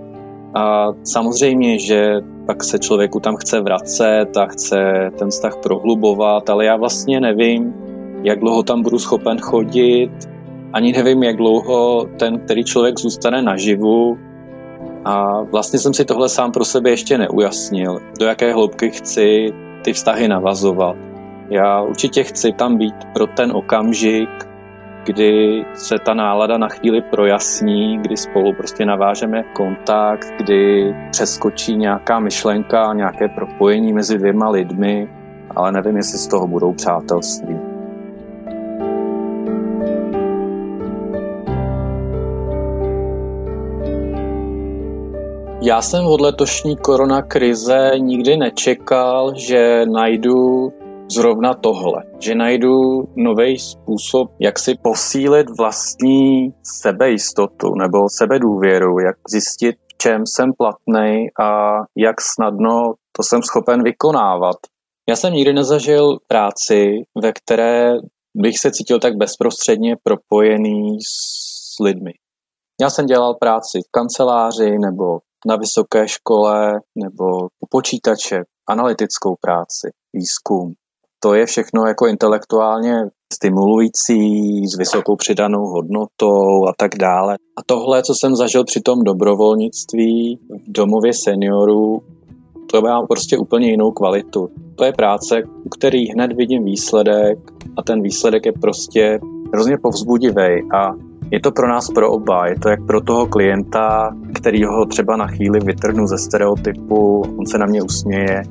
A 0.55 0.87
samozřejmě, 1.03 1.79
že 1.79 2.13
pak 2.45 2.63
se 2.63 2.79
člověku 2.79 3.19
tam 3.19 3.35
chce 3.35 3.61
vracet 3.61 4.37
a 4.37 4.45
chce 4.45 5.09
ten 5.19 5.29
vztah 5.29 5.57
prohlubovat, 5.63 6.49
ale 6.49 6.65
já 6.65 6.75
vlastně 6.75 7.19
nevím, 7.19 7.73
jak 8.23 8.39
dlouho 8.39 8.63
tam 8.63 8.81
budu 8.81 8.99
schopen 8.99 9.37
chodit, 9.37 10.11
ani 10.73 10.91
nevím, 10.91 11.23
jak 11.23 11.35
dlouho 11.35 12.05
ten, 12.19 12.39
který 12.39 12.63
člověk 12.63 12.99
zůstane 12.99 13.41
naživu. 13.41 14.17
A 15.05 15.41
vlastně 15.41 15.79
jsem 15.79 15.93
si 15.93 16.05
tohle 16.05 16.29
sám 16.29 16.51
pro 16.51 16.65
sebe 16.65 16.89
ještě 16.89 17.17
neujasnil, 17.17 17.99
do 18.19 18.25
jaké 18.25 18.53
hloubky 18.53 18.89
chci 18.89 19.53
ty 19.83 19.93
vztahy 19.93 20.27
navazovat. 20.27 20.95
Já 21.49 21.81
určitě 21.81 22.23
chci 22.23 22.51
tam 22.51 22.77
být 22.77 22.95
pro 23.13 23.27
ten 23.27 23.51
okamžik, 23.51 24.29
kdy 25.05 25.63
se 25.73 25.95
ta 26.05 26.13
nálada 26.13 26.57
na 26.57 26.67
chvíli 26.67 27.01
projasní, 27.01 27.97
kdy 27.97 28.17
spolu 28.17 28.53
prostě 28.53 28.85
navážeme 28.85 29.43
kontakt, 29.43 30.33
kdy 30.37 30.93
přeskočí 31.11 31.75
nějaká 31.75 32.19
myšlenka, 32.19 32.93
nějaké 32.93 33.27
propojení 33.27 33.93
mezi 33.93 34.17
dvěma 34.17 34.49
lidmi, 34.49 35.09
ale 35.55 35.71
nevím, 35.71 35.97
jestli 35.97 36.17
z 36.17 36.27
toho 36.27 36.47
budou 36.47 36.73
přátelství. 36.73 37.68
Já 45.61 45.81
jsem 45.81 46.05
od 46.05 46.21
letošní 46.21 46.77
koronakrize 46.77 47.91
nikdy 47.97 48.37
nečekal, 48.37 49.33
že 49.35 49.85
najdu 49.85 50.69
zrovna 51.11 51.53
tohle, 51.53 52.03
že 52.19 52.35
najdu 52.35 52.71
nový 53.15 53.59
způsob, 53.59 54.31
jak 54.39 54.59
si 54.59 54.75
posílit 54.83 55.47
vlastní 55.57 56.53
sebejistotu 56.63 57.75
nebo 57.75 57.97
sebedůvěru, 58.09 58.99
jak 58.99 59.15
zjistit, 59.29 59.75
v 59.93 59.97
čem 59.97 60.21
jsem 60.25 60.53
platný 60.57 61.27
a 61.41 61.77
jak 61.97 62.21
snadno 62.21 62.93
to 63.11 63.23
jsem 63.23 63.43
schopen 63.43 63.83
vykonávat. 63.83 64.55
Já 65.09 65.15
jsem 65.15 65.33
nikdy 65.33 65.53
nezažil 65.53 66.17
práci, 66.27 67.03
ve 67.21 67.31
které 67.33 67.93
bych 68.35 68.59
se 68.59 68.71
cítil 68.71 68.99
tak 68.99 69.15
bezprostředně 69.15 69.95
propojený 70.03 70.97
s 71.01 71.83
lidmi. 71.83 72.11
Já 72.81 72.89
jsem 72.89 73.05
dělal 73.05 73.33
práci 73.33 73.79
v 73.87 73.91
kanceláři 73.91 74.77
nebo 74.79 75.19
na 75.45 75.55
vysoké 75.55 76.07
škole 76.07 76.79
nebo 76.95 77.25
u 77.43 77.67
počítače, 77.69 78.43
analytickou 78.67 79.35
práci, 79.41 79.89
výzkum 80.13 80.73
to 81.19 81.33
je 81.33 81.45
všechno 81.45 81.85
jako 81.85 82.07
intelektuálně 82.07 82.95
stimulující, 83.33 84.67
s 84.67 84.77
vysokou 84.77 85.15
přidanou 85.15 85.65
hodnotou 85.65 86.67
a 86.67 86.73
tak 86.77 86.95
dále. 86.95 87.33
A 87.33 87.61
tohle, 87.65 88.03
co 88.03 88.13
jsem 88.15 88.35
zažil 88.35 88.63
při 88.63 88.81
tom 88.81 89.03
dobrovolnictví 89.03 90.35
v 90.35 90.71
domově 90.71 91.13
seniorů, 91.13 92.01
to 92.71 92.81
má 92.81 93.05
prostě 93.07 93.37
úplně 93.37 93.69
jinou 93.69 93.91
kvalitu. 93.91 94.49
To 94.75 94.85
je 94.85 94.93
práce, 94.93 95.43
u 95.65 95.69
který 95.69 96.09
hned 96.09 96.31
vidím 96.31 96.63
výsledek 96.63 97.39
a 97.77 97.81
ten 97.83 98.01
výsledek 98.01 98.45
je 98.45 98.51
prostě 98.51 99.19
hrozně 99.53 99.77
povzbudivý 99.81 100.71
a 100.73 100.91
je 101.31 101.39
to 101.39 101.51
pro 101.51 101.67
nás 101.67 101.89
pro 101.89 102.11
oba, 102.11 102.47
je 102.47 102.59
to 102.59 102.69
jak 102.69 102.85
pro 102.85 103.01
toho 103.01 103.25
klienta, 103.25 104.11
který 104.33 104.63
ho 104.63 104.85
třeba 104.85 105.17
na 105.17 105.27
chvíli 105.27 105.59
vytrhnu 105.59 106.07
ze 106.07 106.17
stereotypu, 106.17 107.23
on 107.37 107.45
se 107.45 107.57
na 107.57 107.65
mě 107.65 107.81
usměje, 107.81 108.43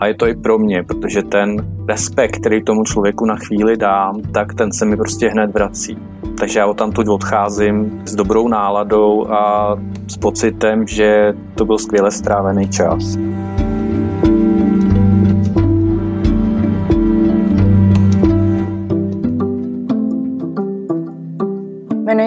a 0.00 0.06
je 0.06 0.14
to 0.14 0.26
i 0.26 0.34
pro 0.34 0.58
mě, 0.58 0.82
protože 0.82 1.22
ten 1.22 1.56
respekt, 1.88 2.36
který 2.36 2.62
tomu 2.62 2.84
člověku 2.84 3.24
na 3.24 3.36
chvíli 3.36 3.76
dám, 3.76 4.20
tak 4.34 4.54
ten 4.54 4.72
se 4.72 4.86
mi 4.86 4.96
prostě 4.96 5.28
hned 5.28 5.54
vrací. 5.54 5.98
Takže 6.38 6.58
já 6.58 6.72
tamtud 6.72 7.08
odcházím 7.08 8.02
s 8.06 8.14
dobrou 8.14 8.48
náladou 8.48 9.30
a 9.30 9.76
s 10.08 10.16
pocitem, 10.16 10.86
že 10.86 11.32
to 11.54 11.64
byl 11.64 11.78
skvěle 11.78 12.10
strávený 12.10 12.68
čas. 12.68 13.16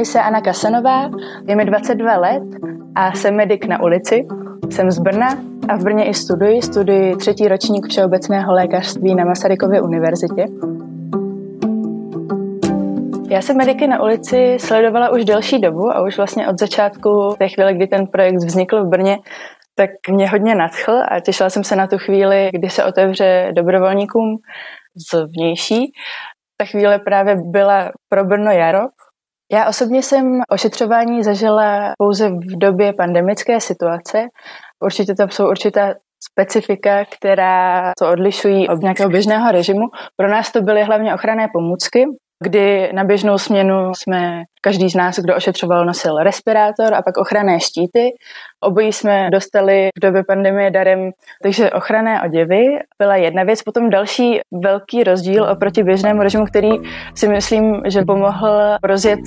Jmenuji 0.04 0.12
se 0.12 0.22
Anna 0.22 0.42
Kasanová, 0.42 1.10
je 1.48 1.56
mi 1.56 1.66
22 1.66 2.18
let 2.18 2.44
a 2.96 3.12
jsem 3.12 3.36
medic 3.36 3.62
na 3.68 3.82
ulici. 3.82 4.28
Jsem 4.70 4.92
z 4.92 5.00
Brna 5.00 5.28
a 5.70 5.76
v 5.76 5.84
Brně 5.84 6.06
i 6.06 6.14
studuji. 6.14 6.62
Studuji 6.62 7.16
třetí 7.16 7.48
ročník 7.48 7.88
všeobecného 7.90 8.54
lékařství 8.54 9.16
na 9.16 9.26
Masarykově 9.26 9.82
univerzitě. 9.82 10.46
Já 13.30 13.42
jsem 13.42 13.58
mediky 13.58 13.88
na 13.88 14.04
ulici 14.04 14.58
sledovala 14.60 15.10
už 15.10 15.26
delší 15.26 15.60
dobu 15.60 15.90
a 15.92 16.04
už 16.04 16.18
vlastně 16.18 16.48
od 16.48 16.60
začátku 16.60 17.36
té 17.40 17.50
chvíle, 17.50 17.74
kdy 17.74 17.88
ten 17.88 18.08
projekt 18.08 18.36
vznikl 18.36 18.86
v 18.86 18.90
Brně, 18.90 19.18
tak 19.76 19.90
mě 20.10 20.30
hodně 20.30 20.56
nadchl 20.56 21.04
a 21.12 21.20
těšila 21.20 21.50
jsem 21.50 21.64
se 21.64 21.76
na 21.76 21.88
tu 21.88 21.98
chvíli, 21.98 22.50
kdy 22.54 22.70
se 22.70 22.84
otevře 22.84 23.52
dobrovolníkům 23.56 24.38
z 25.12 25.26
vnější. 25.38 25.92
Ta 26.58 26.66
chvíle 26.66 27.00
právě 27.00 27.36
byla 27.52 27.92
pro 28.10 28.26
Brno 28.26 28.52
jaro. 28.52 28.80
Já 29.54 29.68
osobně 29.68 30.04
jsem 30.04 30.42
ošetřování 30.50 31.24
zažila 31.24 31.94
pouze 31.98 32.30
v 32.30 32.58
době 32.58 32.94
pandemické 32.94 33.60
situace 33.60 34.28
Určitě 34.84 35.16
tam 35.16 35.30
jsou 35.30 35.50
určitá 35.50 35.94
specifika, 36.32 37.06
která 37.06 37.92
to 38.00 38.12
odlišují 38.12 38.68
od 38.70 38.82
nějakého 38.82 39.10
běžného 39.10 39.52
režimu. 39.52 39.86
Pro 40.16 40.28
nás 40.28 40.52
to 40.52 40.62
byly 40.62 40.84
hlavně 40.84 41.14
ochranné 41.14 41.48
pomůcky. 41.54 42.06
Kdy 42.44 42.90
na 42.94 43.04
běžnou 43.04 43.38
směnu 43.38 43.92
jsme 43.96 44.44
každý 44.62 44.90
z 44.90 44.96
nás, 44.96 45.20
kdo 45.20 45.36
ošetřoval, 45.36 45.86
nosil 45.86 46.18
respirátor 46.18 46.94
a 46.94 47.02
pak 47.02 47.18
ochranné 47.18 47.60
štíty. 47.60 48.10
Obojí 48.60 48.94
jsme 48.94 49.30
dostali 49.32 49.90
v 49.98 50.00
době 50.00 50.24
pandemie 50.24 50.72
darem, 50.72 51.12
takže 51.44 51.72
ochranné 51.72 52.22
oděvy 52.22 52.80
byla 53.00 53.16
jedna 53.16 53.44
věc. 53.44 53.62
Potom 53.62 53.90
další 53.90 54.40
velký 54.64 55.04
rozdíl 55.04 55.44
oproti 55.44 55.84
běžnému 55.84 56.22
režimu, 56.24 56.46
který 56.46 56.70
si 57.16 57.28
myslím, 57.28 57.82
že 57.86 58.02
pomohl 58.02 58.78
rozjet 58.84 59.20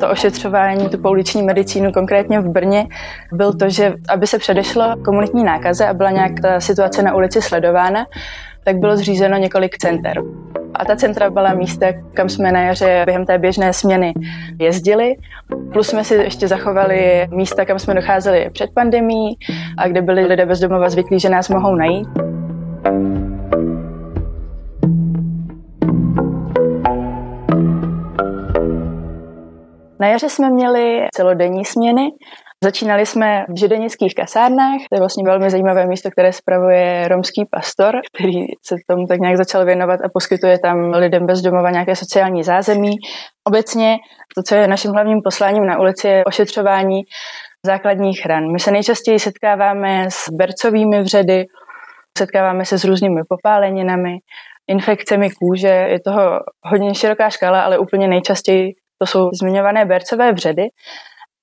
to 0.00 0.10
ošetřování, 0.10 0.88
tu 0.88 0.98
pouliční 0.98 1.42
medicínu, 1.42 1.92
konkrétně 1.92 2.40
v 2.40 2.48
Brně, 2.48 2.86
byl 3.32 3.52
to, 3.52 3.68
že 3.68 3.94
aby 4.08 4.26
se 4.26 4.38
předešlo 4.38 4.94
komunitní 5.04 5.44
nákaze 5.44 5.86
a 5.86 5.94
byla 5.94 6.10
nějak 6.10 6.32
ta 6.42 6.60
situace 6.60 7.02
na 7.02 7.14
ulici 7.14 7.42
sledována, 7.42 8.06
tak 8.64 8.76
bylo 8.76 8.96
zřízeno 8.96 9.36
několik 9.36 9.78
center. 9.78 10.22
A 10.78 10.84
ta 10.84 10.96
centra 10.96 11.30
byla 11.30 11.54
místa, 11.54 11.86
kam 12.14 12.28
jsme 12.28 12.52
na 12.52 12.62
jaře 12.62 13.02
během 13.06 13.26
té 13.26 13.38
běžné 13.38 13.72
směny 13.72 14.12
jezdili. 14.58 15.14
Plus 15.72 15.88
jsme 15.88 16.04
si 16.04 16.14
ještě 16.14 16.48
zachovali 16.48 17.28
místa, 17.30 17.64
kam 17.64 17.78
jsme 17.78 17.94
docházeli 17.94 18.50
před 18.52 18.70
pandemí 18.74 19.38
a 19.78 19.88
kde 19.88 20.02
byli 20.02 20.24
lidé 20.24 20.46
bezdomova 20.46 20.90
zvyklí, 20.90 21.20
že 21.20 21.28
nás 21.28 21.48
mohou 21.48 21.74
najít. 21.74 22.08
Na 30.00 30.08
jaře 30.08 30.28
jsme 30.28 30.50
měli 30.50 31.00
celodenní 31.14 31.64
směny, 31.64 32.08
Začínali 32.64 33.06
jsme 33.06 33.44
v 33.48 33.58
židenických 33.58 34.14
kasárnách, 34.14 34.78
to 34.90 34.96
je 34.96 34.98
vlastně 34.98 35.24
velmi 35.26 35.50
zajímavé 35.50 35.86
místo, 35.86 36.10
které 36.10 36.32
spravuje 36.32 37.08
romský 37.08 37.44
pastor, 37.50 38.00
který 38.14 38.46
se 38.66 38.76
tomu 38.90 39.06
tak 39.06 39.20
nějak 39.20 39.36
začal 39.36 39.64
věnovat 39.64 40.00
a 40.04 40.08
poskytuje 40.12 40.58
tam 40.58 40.90
lidem 40.90 41.26
bez 41.26 41.40
domova 41.40 41.70
nějaké 41.70 41.96
sociální 41.96 42.42
zázemí. 42.42 42.96
Obecně 43.46 43.96
to, 44.36 44.42
co 44.42 44.54
je 44.54 44.68
naším 44.68 44.90
hlavním 44.90 45.18
posláním 45.24 45.66
na 45.66 45.78
ulici, 45.80 46.08
je 46.08 46.24
ošetřování 46.24 47.00
základních 47.66 48.26
ran. 48.26 48.52
My 48.52 48.58
se 48.58 48.70
nejčastěji 48.70 49.18
setkáváme 49.18 50.06
s 50.10 50.24
bercovými 50.32 51.02
vředy, 51.02 51.44
setkáváme 52.18 52.64
se 52.64 52.78
s 52.78 52.84
různými 52.84 53.20
popáleninami, 53.28 54.16
infekcemi 54.68 55.28
kůže, 55.30 55.68
je 55.68 56.00
toho 56.00 56.40
hodně 56.62 56.94
široká 56.94 57.30
škála, 57.30 57.60
ale 57.60 57.78
úplně 57.78 58.08
nejčastěji 58.08 58.72
to 59.02 59.06
jsou 59.06 59.28
zmiňované 59.40 59.84
bercové 59.84 60.32
vředy. 60.32 60.62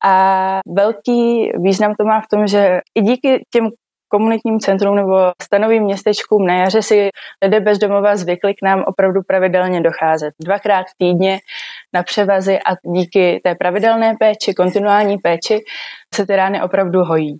A 0.03 0.59
velký 0.67 1.51
význam 1.55 1.93
to 1.99 2.05
má 2.05 2.21
v 2.21 2.27
tom, 2.27 2.47
že 2.47 2.79
i 2.95 3.01
díky 3.01 3.45
těm 3.53 3.69
komunitním 4.07 4.59
centrum 4.59 4.95
nebo 4.95 5.31
stanovým 5.41 5.83
městečkům 5.83 6.45
na 6.45 6.55
jaře 6.55 6.81
si 6.81 7.09
lidé 7.43 7.59
bezdomova 7.59 8.15
zvykli 8.15 8.53
k 8.53 8.63
nám 8.63 8.83
opravdu 8.87 9.21
pravidelně 9.27 9.81
docházet. 9.81 10.33
Dvakrát 10.45 10.85
týdně 10.97 11.39
na 11.93 12.03
převazy 12.03 12.59
a 12.59 12.75
díky 12.93 13.41
té 13.43 13.55
pravidelné 13.55 14.15
péči, 14.19 14.53
kontinuální 14.53 15.17
péči 15.17 15.59
se 16.15 16.25
ty 16.27 16.35
rány 16.35 16.61
opravdu 16.61 17.03
hojí. 17.03 17.37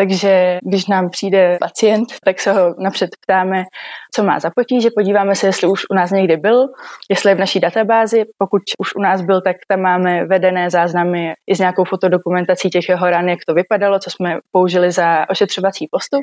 Takže 0.00 0.58
když 0.62 0.86
nám 0.86 1.10
přijde 1.10 1.58
pacient, 1.60 2.08
tak 2.24 2.40
se 2.40 2.52
ho 2.52 2.74
napřed 2.78 3.10
ptáme, 3.22 3.64
co 4.14 4.22
má 4.22 4.38
za 4.38 4.50
potíže, 4.56 4.88
podíváme 4.96 5.34
se, 5.34 5.46
jestli 5.46 5.68
už 5.68 5.82
u 5.90 5.94
nás 5.94 6.10
někdy 6.10 6.36
byl, 6.36 6.66
jestli 7.10 7.30
je 7.30 7.34
v 7.34 7.38
naší 7.38 7.60
databázi. 7.60 8.24
Pokud 8.38 8.62
už 8.78 8.94
u 8.94 9.00
nás 9.00 9.22
byl, 9.22 9.40
tak 9.40 9.56
tam 9.68 9.80
máme 9.80 10.24
vedené 10.26 10.70
záznamy 10.70 11.32
i 11.46 11.56
s 11.56 11.58
nějakou 11.58 11.84
fotodokumentací 11.84 12.70
těch 12.70 12.88
jeho 12.88 13.10
ran, 13.10 13.28
jak 13.28 13.38
to 13.46 13.54
vypadalo, 13.54 13.98
co 13.98 14.10
jsme 14.10 14.38
použili 14.52 14.92
za 14.92 15.30
ošetřovací 15.30 15.88
postup. 15.90 16.22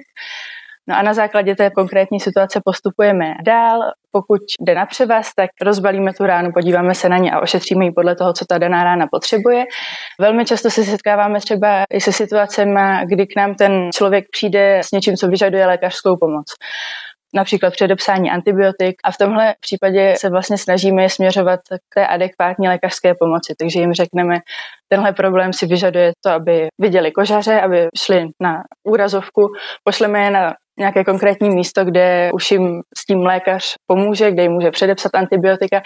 No 0.90 0.98
a 0.98 1.02
na 1.02 1.14
základě 1.14 1.56
té 1.56 1.70
konkrétní 1.70 2.20
situace 2.20 2.62
postupujeme 2.66 3.34
dál. 3.46 3.80
Pokud 4.12 4.42
jde 4.62 4.76
na 4.76 4.86
převaz, 4.86 5.32
tak 5.36 5.50
rozbalíme 5.62 6.14
tu 6.14 6.26
ránu, 6.26 6.52
podíváme 6.52 6.96
se 6.96 7.10
na 7.10 7.18
ně 7.18 7.32
a 7.32 7.40
ošetříme 7.40 7.86
ji 7.86 7.92
podle 7.92 8.16
toho, 8.16 8.34
co 8.34 8.46
ta 8.46 8.58
daná 8.58 8.84
rána 8.84 9.08
potřebuje. 9.12 9.66
Velmi 10.22 10.46
často 10.46 10.70
se 10.70 10.84
setkáváme 10.84 11.40
třeba 11.40 11.84
i 11.94 12.02
se 12.02 12.12
situacemi, 12.12 12.82
kdy 13.06 13.28
k 13.28 13.36
nám 13.38 13.56
ten 13.56 13.90
člověk 13.96 14.26
přijde 14.32 14.80
s 14.84 14.92
něčím, 14.92 15.16
co 15.16 15.28
vyžaduje 15.28 15.66
lékařskou 15.66 16.18
pomoc 16.18 16.46
například 17.34 17.74
předepsání 17.74 18.32
antibiotik 18.32 18.96
a 19.04 19.12
v 19.12 19.18
tomhle 19.18 19.56
případě 19.60 20.14
se 20.18 20.30
vlastně 20.30 20.58
snažíme 20.58 21.04
je 21.04 21.10
směřovat 21.10 21.60
k 21.70 21.94
té 21.96 22.08
adekvátní 22.08 22.68
lékařské 22.68 23.14
pomoci. 23.20 23.54
Takže 23.60 23.80
jim 23.80 23.94
řekneme, 23.94 24.40
tenhle 24.88 25.14
problém 25.14 25.54
si 25.54 25.66
vyžaduje 25.66 26.12
to, 26.24 26.30
aby 26.30 26.68
viděli 26.82 27.12
kožaře, 27.12 27.62
aby 27.62 27.88
šli 27.98 28.28
na 28.42 28.64
úrazovku, 28.84 29.48
pošleme 29.84 30.24
je 30.24 30.32
na 30.32 30.54
nějaké 30.80 31.04
konkrétní 31.04 31.50
místo, 31.50 31.86
kde 31.86 32.30
už 32.34 32.52
jim 32.52 32.82
s 32.98 33.06
tím 33.06 33.20
lékař 33.20 33.74
pomůže, 33.88 34.32
kde 34.32 34.44
jim 34.44 34.52
může 34.52 34.72
předepsat 34.72 35.16
antibiotika. 35.16 35.82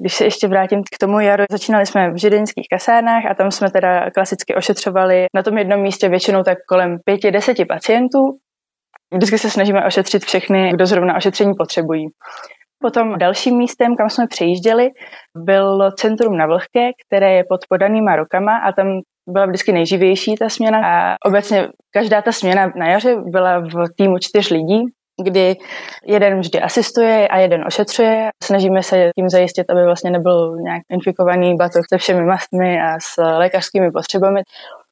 Když 0.00 0.14
se 0.14 0.24
ještě 0.24 0.48
vrátím 0.48 0.82
k 0.94 0.98
tomu 1.00 1.20
jaru, 1.20 1.44
začínali 1.50 1.86
jsme 1.86 2.10
v 2.10 2.20
žideňských 2.20 2.66
kasárnách 2.72 3.26
a 3.30 3.34
tam 3.34 3.50
jsme 3.50 3.70
teda 3.70 4.10
klasicky 4.10 4.54
ošetřovali 4.54 5.26
na 5.34 5.42
tom 5.42 5.58
jednom 5.58 5.80
místě 5.80 6.08
většinou 6.08 6.42
tak 6.42 6.58
kolem 6.68 6.98
pěti, 7.04 7.30
deseti 7.30 7.64
pacientů. 7.64 8.18
Vždycky 9.14 9.38
se 9.38 9.50
snažíme 9.50 9.86
ošetřit 9.86 10.24
všechny, 10.24 10.70
kdo 10.72 10.86
zrovna 10.86 11.16
ošetření 11.16 11.52
potřebují. 11.58 12.06
Potom 12.82 13.18
dalším 13.18 13.58
místem, 13.58 13.96
kam 13.96 14.10
jsme 14.10 14.26
přejížděli, 14.26 14.88
bylo 15.36 15.92
centrum 15.92 16.36
na 16.36 16.46
Vlhké, 16.46 16.90
které 17.06 17.32
je 17.32 17.44
pod 17.48 17.60
podanýma 17.68 18.16
rokama 18.16 18.58
a 18.58 18.72
tam 18.72 18.86
byla 19.28 19.46
vždycky 19.46 19.72
nejživější 19.72 20.34
ta 20.34 20.48
směna 20.48 20.78
a 20.84 21.16
obecně 21.26 21.68
každá 21.90 22.22
ta 22.22 22.32
směna 22.32 22.72
na 22.76 22.88
jaře 22.88 23.16
byla 23.26 23.58
v 23.58 23.84
týmu 23.96 24.18
čtyř 24.18 24.50
lidí, 24.50 24.82
kdy 25.24 25.56
jeden 26.06 26.40
vždy 26.40 26.60
asistuje 26.60 27.28
a 27.28 27.38
jeden 27.38 27.64
ošetřuje. 27.66 28.28
Snažíme 28.44 28.82
se 28.82 29.10
tím 29.18 29.28
zajistit, 29.28 29.70
aby 29.70 29.84
vlastně 29.84 30.10
nebyl 30.10 30.56
nějak 30.64 30.82
infikovaný 30.90 31.56
batoh 31.56 31.82
se 31.92 31.98
všemi 31.98 32.24
mastmi 32.24 32.80
a 32.80 33.00
s 33.00 33.22
lékařskými 33.38 33.90
potřebami. 33.90 34.40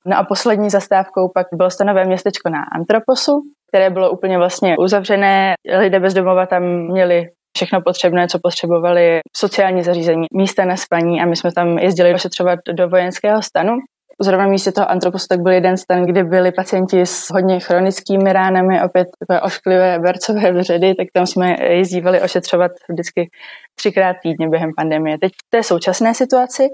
No 0.07 0.19
a 0.19 0.25
poslední 0.25 0.71
zastávkou 0.71 1.29
pak 1.35 1.47
bylo 1.53 1.71
stanové 1.71 2.05
městečko 2.05 2.51
na 2.51 2.59
Antroposu, 2.75 3.41
které 3.69 3.91
bylo 3.91 4.11
úplně 4.11 4.39
vlastně 4.39 4.77
uzavřené. 4.79 5.55
Lidé 5.79 6.01
bez 6.01 6.15
domova 6.15 6.47
tam 6.47 6.63
měli 6.63 7.27
všechno 7.57 7.81
potřebné, 7.83 8.29
co 8.29 8.39
potřebovali, 8.43 9.21
sociální 9.37 9.83
zařízení, 9.83 10.27
místa 10.33 10.65
na 10.65 10.77
spaní 10.77 11.21
a 11.21 11.27
my 11.27 11.37
jsme 11.37 11.53
tam 11.53 11.79
jezdili 11.79 12.15
ošetřovat 12.15 12.59
do 12.73 12.89
vojenského 12.89 13.43
stanu. 13.43 13.73
Zrovna 14.23 14.47
místě 14.47 14.73
toho 14.73 14.91
antroposu 14.91 15.27
tak 15.29 15.41
byl 15.41 15.53
jeden 15.53 15.77
stan, 15.77 16.07
kde 16.07 16.25
byli 16.25 16.53
pacienti 16.53 17.01
s 17.01 17.31
hodně 17.31 17.61
chronickými 17.61 18.33
ránami, 18.33 18.83
opět 18.83 19.09
takové 19.19 19.41
ošklivé 19.41 19.99
bercové 19.99 20.53
vředy, 20.61 20.95
tak 20.95 21.07
tam 21.13 21.27
jsme 21.27 21.57
jezdívali 21.61 22.21
ošetřovat 22.21 22.73
vždycky 22.89 23.31
třikrát 23.75 24.17
týdně 24.23 24.49
během 24.49 24.71
pandemie. 24.77 25.19
Teď 25.19 25.33
v 25.33 25.51
té 25.51 25.63
současné 25.63 26.15
situaci 26.15 26.69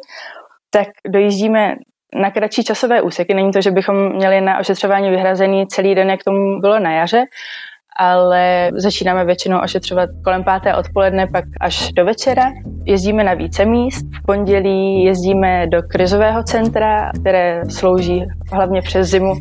tak 0.71 0.89
dojíždíme 1.09 1.75
na 2.15 2.31
kratší 2.31 2.65
časové 2.65 3.03
úseky. 3.03 3.35
Není 3.35 3.53
to, 3.53 3.61
že 3.61 3.71
bychom 3.71 4.13
měli 4.13 4.41
na 4.41 4.59
ošetřování 4.59 5.11
vyhrazený 5.11 5.67
celý 5.67 5.95
den, 5.95 6.11
jak 6.11 6.25
tomu 6.25 6.61
bylo 6.61 6.79
na 6.79 6.93
jaře, 6.93 7.25
ale 7.99 8.71
začínáme 8.75 9.25
většinou 9.25 9.61
ošetřovat 9.61 10.11
kolem 10.25 10.45
páté 10.45 10.75
odpoledne, 10.75 11.27
pak 11.27 11.45
až 11.61 11.93
do 11.93 12.05
večera. 12.05 12.43
Jezdíme 12.85 13.25
na 13.25 13.35
více 13.35 13.65
míst. 13.65 14.07
V 14.19 14.27
pondělí 14.27 15.05
jezdíme 15.05 15.67
do 15.67 15.83
krizového 15.83 16.43
centra, 16.43 17.11
které 17.21 17.63
slouží 17.69 18.25
hlavně 18.53 18.83
přes 18.83 19.09
zimu 19.09 19.35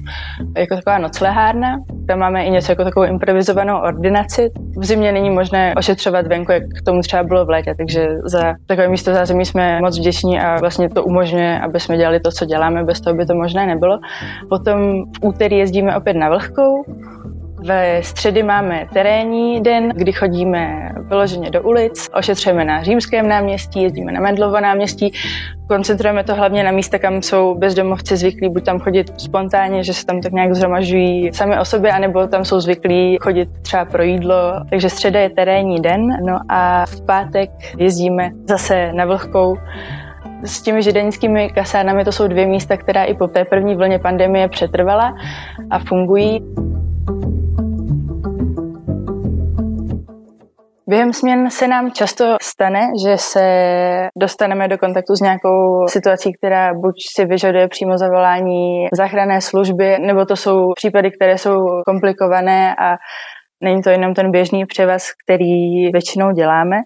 jako 0.57 0.75
taková 0.75 0.97
noclehárna. 0.97 1.77
Tam 2.07 2.19
máme 2.19 2.45
i 2.45 2.49
něco 2.49 2.71
jako 2.71 2.83
takovou 2.83 3.05
improvizovanou 3.05 3.77
ordinaci. 3.77 4.51
V 4.77 4.85
zimě 4.85 5.11
není 5.11 5.29
možné 5.29 5.73
ošetřovat 5.77 6.27
venku, 6.27 6.51
jak 6.51 6.63
k 6.63 6.85
tomu 6.85 7.01
třeba 7.01 7.23
bylo 7.23 7.45
v 7.45 7.49
létě, 7.49 7.75
takže 7.77 8.07
za 8.23 8.53
takové 8.65 8.87
místo 8.87 9.13
zázemí 9.13 9.45
jsme 9.45 9.79
moc 9.81 9.99
vděční 9.99 10.39
a 10.39 10.59
vlastně 10.59 10.89
to 10.89 11.03
umožňuje, 11.03 11.59
aby 11.59 11.79
jsme 11.79 11.97
dělali 11.97 12.19
to, 12.19 12.31
co 12.31 12.45
děláme, 12.45 12.83
bez 12.83 13.01
toho 13.01 13.15
by 13.15 13.25
to 13.25 13.35
možné 13.35 13.65
nebylo. 13.65 13.99
Potom 14.49 14.79
v 15.03 15.25
úterý 15.27 15.57
jezdíme 15.57 15.95
opět 15.97 16.13
na 16.13 16.29
Vlhkou, 16.29 16.83
ve 17.65 18.03
středy 18.03 18.43
máme 18.43 18.87
terénní 18.93 19.61
den, 19.61 19.89
kdy 19.95 20.11
chodíme 20.11 20.91
vyloženě 21.09 21.51
do 21.51 21.61
ulic, 21.61 22.09
ošetřujeme 22.13 22.65
na 22.65 22.83
Římském 22.83 23.27
náměstí, 23.27 23.83
jezdíme 23.83 24.11
na 24.11 24.19
Mendlovo 24.19 24.59
náměstí, 24.59 25.13
koncentrujeme 25.67 26.23
to 26.23 26.35
hlavně 26.35 26.63
na 26.63 26.71
místa, 26.71 26.99
kam 26.99 27.21
jsou 27.21 27.55
bezdomovci 27.55 28.17
zvyklí 28.17 28.49
buď 28.49 28.65
tam 28.65 28.79
chodit 28.79 29.21
spontánně, 29.21 29.83
že 29.83 29.93
se 29.93 30.05
tam 30.05 30.21
tak 30.21 30.31
nějak 30.31 30.55
zhromažují 30.55 31.33
sami 31.33 31.59
o 31.59 31.65
sobě, 31.65 31.91
anebo 31.91 32.27
tam 32.27 32.45
jsou 32.45 32.59
zvyklí 32.59 33.17
chodit 33.21 33.49
třeba 33.61 33.85
pro 33.85 34.03
jídlo. 34.03 34.53
Takže 34.69 34.89
středa 34.89 35.19
je 35.19 35.29
terénní 35.29 35.81
den, 35.81 36.07
no 36.25 36.39
a 36.49 36.85
v 36.85 37.01
pátek 37.01 37.49
jezdíme 37.77 38.31
zase 38.47 38.93
na 38.93 39.05
Vlhkou 39.05 39.57
s 40.43 40.61
těmi 40.61 40.83
žideňskými 40.83 41.49
kasárnami 41.49 42.05
to 42.05 42.11
jsou 42.11 42.27
dvě 42.27 42.47
místa, 42.47 42.77
která 42.77 43.03
i 43.03 43.13
po 43.13 43.27
té 43.27 43.45
první 43.45 43.75
vlně 43.75 43.99
pandemie 43.99 44.47
přetrvala 44.47 45.15
a 45.69 45.79
fungují. 45.79 46.41
Během 50.87 51.13
směn 51.13 51.49
se 51.49 51.67
nám 51.67 51.91
často 51.91 52.37
stane, 52.41 52.87
že 53.05 53.17
se 53.17 53.45
dostaneme 54.17 54.67
do 54.67 54.77
kontaktu 54.77 55.15
s 55.15 55.21
nějakou 55.21 55.87
situací, 55.87 56.33
která 56.33 56.73
buď 56.73 56.95
si 57.15 57.25
vyžaduje 57.25 57.67
přímo 57.67 57.97
zavolání 57.97 58.87
záchranné 58.93 59.41
služby, 59.41 59.97
nebo 59.99 60.25
to 60.25 60.35
jsou 60.35 60.73
případy, 60.75 61.11
které 61.11 61.37
jsou 61.37 61.57
komplikované 61.85 62.75
a 62.75 62.95
není 63.63 63.81
to 63.81 63.89
jenom 63.89 64.13
ten 64.13 64.31
běžný 64.31 64.65
převaz, 64.65 65.07
který 65.23 65.91
většinou 65.91 66.31
děláme. 66.31 66.77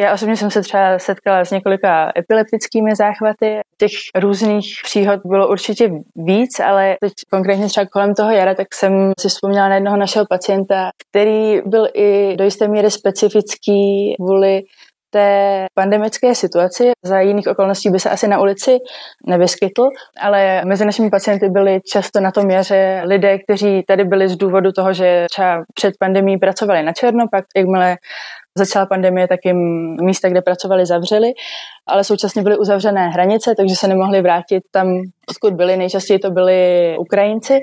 Já 0.00 0.12
osobně 0.12 0.36
jsem 0.36 0.50
se 0.50 0.62
třeba 0.62 0.98
setkala 0.98 1.44
s 1.44 1.50
několika 1.50 2.12
epileptickými 2.18 2.96
záchvaty. 2.96 3.60
Těch 3.78 3.90
různých 4.14 4.74
příhod 4.84 5.20
bylo 5.24 5.48
určitě 5.48 5.90
víc, 6.16 6.60
ale 6.60 6.96
teď 7.00 7.12
konkrétně 7.30 7.66
třeba 7.66 7.86
kolem 7.86 8.14
toho 8.14 8.30
jara, 8.30 8.54
tak 8.54 8.74
jsem 8.74 9.12
si 9.20 9.28
vzpomněla 9.28 9.68
na 9.68 9.74
jednoho 9.74 9.96
našeho 9.96 10.26
pacienta, 10.26 10.90
který 11.08 11.60
byl 11.66 11.88
i 11.94 12.36
do 12.36 12.44
jisté 12.44 12.68
míry 12.68 12.90
specifický 12.90 14.14
kvůli 14.16 14.62
té 15.10 15.66
pandemické 15.74 16.34
situaci. 16.34 16.90
Za 17.04 17.20
jiných 17.20 17.48
okolností 17.48 17.90
by 17.90 18.00
se 18.00 18.10
asi 18.10 18.28
na 18.28 18.40
ulici 18.40 18.78
nevyskytl, 19.26 19.88
ale 20.20 20.62
mezi 20.64 20.84
našimi 20.84 21.10
pacienty 21.10 21.48
byli 21.48 21.80
často 21.92 22.20
na 22.20 22.30
tom 22.30 22.50
jaře 22.50 23.02
lidé, 23.04 23.38
kteří 23.38 23.82
tady 23.86 24.04
byli 24.04 24.28
z 24.28 24.36
důvodu 24.36 24.72
toho, 24.72 24.92
že 24.92 25.26
třeba 25.30 25.64
před 25.74 25.94
pandemí 26.00 26.38
pracovali 26.38 26.82
na 26.82 26.92
černo, 26.92 27.24
pak 27.30 27.44
jakmile 27.56 27.96
začala 28.64 28.86
pandemie, 28.86 29.28
tak 29.28 29.40
jim 29.44 29.58
místa, 30.00 30.28
kde 30.28 30.42
pracovali, 30.42 30.86
zavřeli, 30.86 31.32
ale 31.86 32.04
současně 32.04 32.42
byly 32.42 32.58
uzavřené 32.58 33.08
hranice, 33.08 33.54
takže 33.56 33.74
se 33.74 33.88
nemohli 33.88 34.22
vrátit 34.22 34.62
tam, 34.70 34.86
odkud 35.30 35.54
byli. 35.54 35.76
Nejčastěji 35.76 36.18
to 36.18 36.30
byli 36.30 36.96
Ukrajinci, 36.98 37.60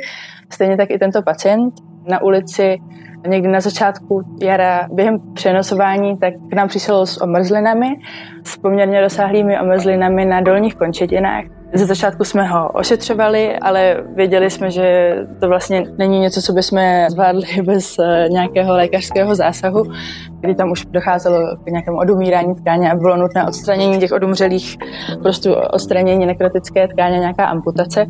stejně 0.54 0.78
tak 0.78 0.92
i 0.92 1.00
tento 1.00 1.22
pacient 1.22 1.74
na 2.08 2.22
ulici 2.22 2.78
někdy 3.28 3.48
na 3.48 3.60
začátku 3.60 4.22
jara 4.42 4.88
během 4.92 5.34
přenosování, 5.34 6.18
tak 6.18 6.34
k 6.50 6.54
nám 6.54 6.68
přišel 6.68 7.06
s 7.06 7.22
omrzlinami, 7.22 7.88
s 8.44 8.58
poměrně 8.58 9.02
rozsáhlými 9.02 9.60
omrzlinami 9.60 10.26
na 10.26 10.42
dolních 10.42 10.76
končetinách. 10.76 11.57
Ze 11.78 11.86
začátku 11.86 12.24
jsme 12.24 12.44
ho 12.48 12.70
ošetřovali, 12.70 13.58
ale 13.60 14.04
věděli 14.16 14.50
jsme, 14.50 14.72
že 14.72 15.16
to 15.40 15.48
vlastně 15.48 15.84
není 15.98 16.20
něco, 16.20 16.42
co 16.42 16.54
bychom 16.54 16.80
zvládli 17.10 17.44
bez 17.66 18.00
eh, 18.00 18.28
nějakého 18.30 18.74
lékařského 18.74 19.36
zásahu, 19.36 19.84
kdy 20.40 20.56
tam 20.56 20.72
už 20.72 20.86
docházelo 20.86 21.56
k 21.64 21.70
nějakému 21.70 21.98
odumírání 21.98 22.56
tkáně 22.56 22.92
a 22.92 22.96
bylo 22.96 23.18
nutné 23.18 23.48
odstranění 23.48 24.00
těch 24.00 24.12
odumřelých, 24.12 24.78
prostě 25.22 25.50
odstranění 25.50 26.26
nekrotické 26.26 26.88
tkáně, 26.88 27.20
nějaká 27.20 27.46
amputace 27.46 28.06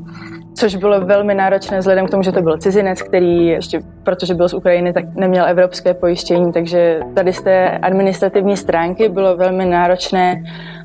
což 0.58 0.76
bylo 0.76 1.02
velmi 1.02 1.34
náročné 1.36 1.78
vzhledem 1.78 2.06
k 2.08 2.10
tomu, 2.10 2.24
že 2.24 2.32
to 2.32 2.42
byl 2.42 2.58
cizinec, 2.58 3.02
který 3.02 3.48
ještě, 3.48 3.80
protože 4.04 4.34
byl 4.34 4.50
z 4.50 4.54
Ukrajiny, 4.54 4.94
tak 4.94 5.04
neměl 5.16 5.46
evropské 5.48 5.94
pojištění, 5.94 6.52
takže 6.52 7.00
tady 7.16 7.34
z 7.34 7.42
té 7.42 7.70
administrativní 7.70 8.58
stránky 8.58 9.10
bylo 9.10 9.38
velmi 9.38 9.66
náročné 9.66 10.36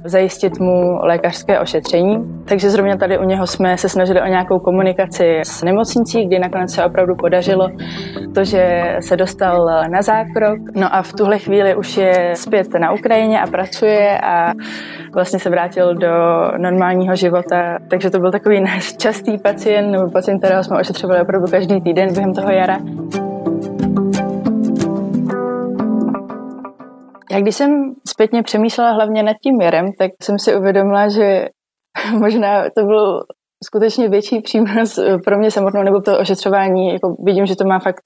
zajistit 0.04 0.60
mu 0.60 0.98
lékařské 1.02 1.60
ošetření. 1.60 2.16
Takže 2.48 2.70
zrovna 2.70 2.96
tady 2.96 3.18
u 3.18 3.24
něho 3.24 3.46
jsme 3.46 3.76
se 3.76 3.88
snažili 3.88 4.20
o 4.20 4.26
nějakou 4.26 4.58
komunikaci 4.58 5.40
s 5.42 5.62
nemocnicí, 5.62 6.26
kdy 6.26 6.38
nakonec 6.38 6.74
se 6.74 6.84
opravdu 6.84 7.14
podařilo 7.16 7.68
to, 8.34 8.44
že 8.44 8.82
se 9.00 9.16
dostal 9.16 9.66
na 9.90 10.02
zákrok. 10.02 10.58
No 10.76 10.94
a 10.94 11.02
v 11.02 11.12
tuhle 11.12 11.38
chvíli 11.38 11.76
už 11.76 11.96
je 11.96 12.30
zpět 12.34 12.66
na 12.80 12.92
Ukrajině 12.92 13.40
a 13.40 13.46
pracuje 13.46 14.18
a 14.20 14.52
vlastně 15.14 15.38
se 15.38 15.50
vrátil 15.50 15.94
do 15.94 16.12
normálního 16.58 17.14
života. 17.16 17.78
Takže 17.90 18.10
to 18.10 18.18
byl 18.18 18.30
takový 18.30 18.60
náš 18.60 18.96
častý 18.96 19.38
pacient, 19.38 19.61
nebo 19.70 20.10
pacient, 20.10 20.38
kterého 20.38 20.64
jsme 20.64 20.80
ošetřovali 20.80 21.20
opravdu 21.20 21.50
každý 21.50 21.80
týden 21.80 22.12
během 22.14 22.34
toho 22.34 22.50
jara. 22.50 22.78
Já 27.32 27.40
když 27.40 27.56
jsem 27.56 27.94
zpětně 28.08 28.42
přemýšlela 28.42 28.90
hlavně 28.90 29.22
nad 29.22 29.36
tím 29.42 29.60
jarem, 29.60 29.86
tak 29.98 30.10
jsem 30.22 30.38
si 30.38 30.56
uvědomila, 30.56 31.08
že 31.08 31.48
možná 32.18 32.62
to 32.76 32.84
byl 32.84 33.22
skutečně 33.64 34.08
větší 34.08 34.40
přínos 34.40 34.98
pro 35.24 35.38
mě 35.38 35.50
samotnou 35.50 35.82
nebo 35.82 36.00
to 36.00 36.18
ošetřování. 36.18 36.92
Jako 36.92 37.16
vidím, 37.24 37.46
že 37.46 37.56
to 37.56 37.64
má 37.64 37.78
fakt 37.78 38.02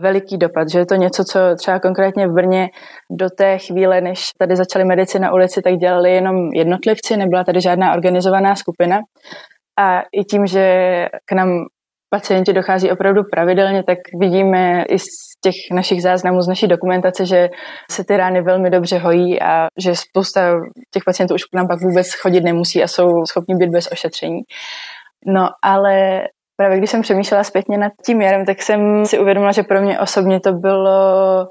veliký 0.00 0.38
dopad, 0.38 0.68
že 0.68 0.78
je 0.78 0.86
to 0.86 0.94
něco, 0.94 1.24
co 1.24 1.40
třeba 1.56 1.80
konkrétně 1.80 2.28
v 2.28 2.32
Brně 2.32 2.68
do 3.10 3.30
té 3.30 3.58
chvíle, 3.58 4.00
než 4.00 4.26
tady 4.38 4.56
začaly 4.56 4.84
medici 4.84 5.18
na 5.18 5.32
ulici, 5.32 5.62
tak 5.62 5.74
dělali 5.74 6.12
jenom 6.12 6.36
jednotlivci, 6.54 7.16
nebyla 7.16 7.44
tady 7.44 7.60
žádná 7.60 7.92
organizovaná 7.92 8.54
skupina. 8.54 8.98
A 9.80 10.02
i 10.12 10.24
tím, 10.24 10.46
že 10.46 10.64
k 11.24 11.32
nám 11.32 11.48
pacienti 12.10 12.52
dochází 12.52 12.90
opravdu 12.90 13.22
pravidelně, 13.32 13.82
tak 13.82 13.98
vidíme 14.20 14.84
i 14.88 14.98
z 14.98 15.06
těch 15.44 15.54
našich 15.72 16.02
záznamů, 16.02 16.42
z 16.42 16.48
naší 16.48 16.66
dokumentace, 16.66 17.26
že 17.26 17.48
se 17.90 18.04
ty 18.04 18.16
rány 18.16 18.42
velmi 18.42 18.70
dobře 18.70 18.98
hojí 18.98 19.42
a 19.42 19.66
že 19.78 19.94
spousta 19.94 20.40
těch 20.94 21.02
pacientů 21.06 21.34
už 21.34 21.44
k 21.44 21.56
nám 21.56 21.68
pak 21.68 21.80
vůbec 21.80 22.14
chodit 22.14 22.40
nemusí 22.40 22.82
a 22.82 22.88
jsou 22.88 23.24
schopni 23.24 23.54
být 23.54 23.70
bez 23.70 23.92
ošetření. 23.92 24.40
No 25.26 25.48
ale 25.64 26.22
právě 26.56 26.78
když 26.78 26.90
jsem 26.90 27.02
přemýšlela 27.02 27.44
zpětně 27.44 27.78
nad 27.78 27.92
tím 28.06 28.20
jarem, 28.22 28.46
tak 28.46 28.62
jsem 28.62 29.04
si 29.04 29.18
uvědomila, 29.18 29.52
že 29.52 29.62
pro 29.62 29.82
mě 29.82 30.00
osobně 30.00 30.40
to 30.40 30.52
bylo 30.52 31.46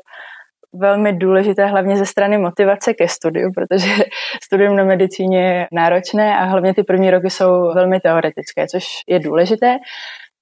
velmi 0.73 1.13
důležité, 1.13 1.65
hlavně 1.65 1.97
ze 1.97 2.05
strany 2.05 2.37
motivace 2.37 2.93
ke 2.93 3.07
studiu, 3.07 3.51
protože 3.55 3.89
studium 4.43 4.75
na 4.75 4.83
medicíně 4.83 5.43
je 5.43 5.67
náročné 5.71 6.37
a 6.37 6.43
hlavně 6.43 6.73
ty 6.73 6.83
první 6.83 7.11
roky 7.11 7.29
jsou 7.29 7.73
velmi 7.75 7.99
teoretické, 7.99 8.67
což 8.67 8.83
je 9.07 9.19
důležité. 9.19 9.77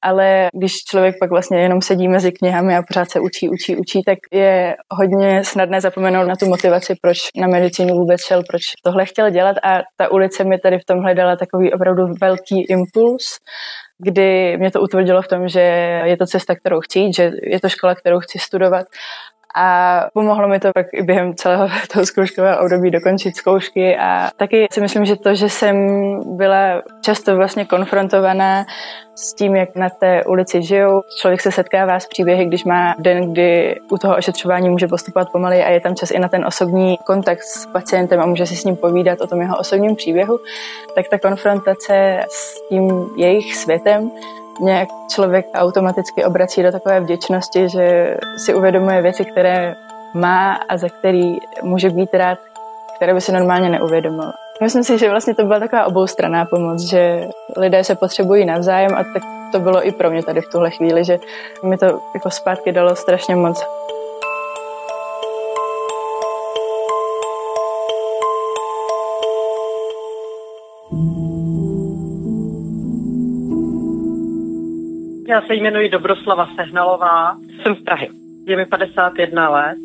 Ale 0.01 0.47
když 0.53 0.73
člověk 0.89 1.15
pak 1.19 1.29
vlastně 1.29 1.59
jenom 1.59 1.81
sedí 1.81 2.07
mezi 2.07 2.31
knihami 2.31 2.75
a 2.75 2.81
pořád 2.87 3.11
se 3.11 3.19
učí, 3.19 3.49
učí, 3.49 3.75
učí, 3.75 4.01
tak 4.03 4.17
je 4.31 4.75
hodně 4.91 5.43
snadné 5.43 5.81
zapomenout 5.81 6.27
na 6.27 6.35
tu 6.35 6.45
motivaci, 6.45 6.95
proč 7.01 7.17
na 7.35 7.47
medicínu 7.47 7.95
vůbec 7.95 8.21
šel, 8.21 8.43
proč 8.49 8.61
tohle 8.83 9.05
chtěl 9.05 9.29
dělat. 9.29 9.55
A 9.63 9.79
ta 9.97 10.11
ulice 10.11 10.43
mi 10.43 10.59
tady 10.59 10.79
v 10.79 10.85
tomhle 10.85 11.15
dala 11.15 11.35
takový 11.35 11.73
opravdu 11.73 12.03
velký 12.21 12.65
impuls, 12.69 13.37
kdy 13.99 14.57
mě 14.57 14.71
to 14.71 14.81
utvrdilo 14.81 15.21
v 15.21 15.27
tom, 15.27 15.47
že 15.47 15.61
je 16.05 16.17
to 16.17 16.25
cesta, 16.25 16.55
kterou 16.55 16.79
chci 16.79 17.11
že 17.15 17.31
je 17.43 17.59
to 17.59 17.69
škola, 17.69 17.95
kterou 17.95 18.19
chci 18.19 18.39
studovat 18.39 18.85
a 19.55 20.07
pomohlo 20.13 20.47
mi 20.47 20.59
to 20.59 20.71
pak 20.75 20.85
i 20.93 21.03
během 21.03 21.35
celého 21.35 21.69
toho 21.93 22.05
zkouškového 22.05 22.61
období 22.61 22.91
dokončit 22.91 23.35
zkoušky 23.35 23.97
a 23.97 24.29
taky 24.37 24.67
si 24.71 24.81
myslím, 24.81 25.05
že 25.05 25.15
to, 25.15 25.35
že 25.35 25.49
jsem 25.49 25.75
byla 26.37 26.81
často 27.01 27.35
vlastně 27.35 27.65
konfrontovaná 27.65 28.65
s 29.15 29.33
tím, 29.33 29.55
jak 29.55 29.75
na 29.75 29.89
té 29.89 30.23
ulici 30.23 30.61
žijou. 30.61 31.01
Člověk 31.19 31.41
se 31.41 31.51
setkává 31.51 31.99
s 31.99 32.07
příběhy, 32.07 32.45
když 32.45 32.63
má 32.63 32.95
den, 32.99 33.31
kdy 33.31 33.79
u 33.91 33.97
toho 33.97 34.17
ošetřování 34.17 34.69
může 34.69 34.87
postupovat 34.87 35.31
pomalej 35.31 35.63
a 35.63 35.69
je 35.69 35.79
tam 35.79 35.95
čas 35.95 36.11
i 36.11 36.19
na 36.19 36.27
ten 36.27 36.45
osobní 36.45 36.97
kontakt 36.97 37.43
s 37.43 37.65
pacientem 37.65 38.19
a 38.19 38.25
může 38.25 38.45
si 38.45 38.55
s 38.55 38.63
ním 38.63 38.75
povídat 38.75 39.21
o 39.21 39.27
tom 39.27 39.41
jeho 39.41 39.57
osobním 39.57 39.95
příběhu, 39.95 40.39
tak 40.95 41.07
ta 41.07 41.19
konfrontace 41.19 42.19
s 42.29 42.69
tím 42.69 43.09
jejich 43.15 43.55
světem 43.55 44.11
nějak 44.59 44.89
člověk 45.11 45.45
automaticky 45.53 46.25
obrací 46.25 46.63
do 46.63 46.71
takové 46.71 46.99
vděčnosti, 46.99 47.69
že 47.69 48.17
si 48.45 48.53
uvědomuje 48.53 49.01
věci, 49.01 49.25
které 49.25 49.75
má 50.13 50.53
a 50.53 50.77
za 50.77 50.89
který 50.89 51.37
může 51.63 51.89
být 51.89 52.13
rád, 52.13 52.39
které 52.95 53.13
by 53.13 53.21
si 53.21 53.31
normálně 53.31 53.69
neuvědomil. 53.69 54.31
Myslím 54.61 54.83
si, 54.83 54.97
že 54.97 55.09
vlastně 55.09 55.35
to 55.35 55.43
byla 55.43 55.59
taková 55.59 55.85
oboustranná 55.85 56.45
pomoc, 56.45 56.81
že 56.81 57.27
lidé 57.57 57.83
se 57.83 57.95
potřebují 57.95 58.45
navzájem 58.45 58.95
a 58.95 59.03
tak 59.13 59.23
to 59.51 59.59
bylo 59.59 59.87
i 59.87 59.91
pro 59.91 60.09
mě 60.09 60.23
tady 60.23 60.41
v 60.41 60.49
tuhle 60.51 60.71
chvíli, 60.71 61.03
že 61.03 61.19
mi 61.63 61.77
to 61.77 61.85
jako 62.13 62.29
zpátky 62.29 62.71
dalo 62.71 62.95
strašně 62.95 63.35
moc. 63.35 63.65
Já 75.37 75.41
se 75.41 75.55
jmenuji 75.55 75.89
Dobroslava 75.89 76.49
Sehnalová, 76.55 77.35
jsem 77.61 77.75
z 77.75 77.83
Prahy. 77.83 78.09
Je 78.47 78.57
mi 78.57 78.65
51 78.65 79.49
let, 79.49 79.77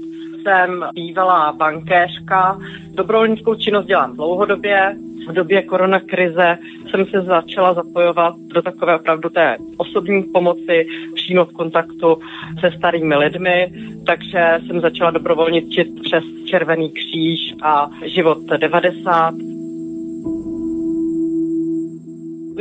jsem 0.42 0.84
bývalá 0.94 1.52
bankéřka, 1.52 2.58
dobrovolnickou 2.94 3.54
činnost 3.54 3.86
dělám 3.86 4.16
dlouhodobě. 4.16 4.96
V 5.28 5.32
době 5.32 5.62
koronakrize 5.62 6.58
jsem 6.90 7.06
se 7.06 7.20
začala 7.20 7.74
zapojovat 7.74 8.34
do 8.54 8.62
takové 8.62 8.96
opravdu 8.96 9.28
té 9.28 9.56
osobní 9.76 10.22
pomoci, 10.22 10.86
přímo 11.14 11.44
v 11.44 11.52
kontaktu 11.52 12.18
se 12.60 12.70
starými 12.78 13.16
lidmi, 13.16 13.72
takže 14.06 14.58
jsem 14.66 14.80
začala 14.80 15.10
dobrovolničit 15.10 15.88
přes 16.02 16.24
Červený 16.46 16.90
kříž 16.90 17.54
a 17.62 17.90
Život 18.04 18.38
90 18.56 19.34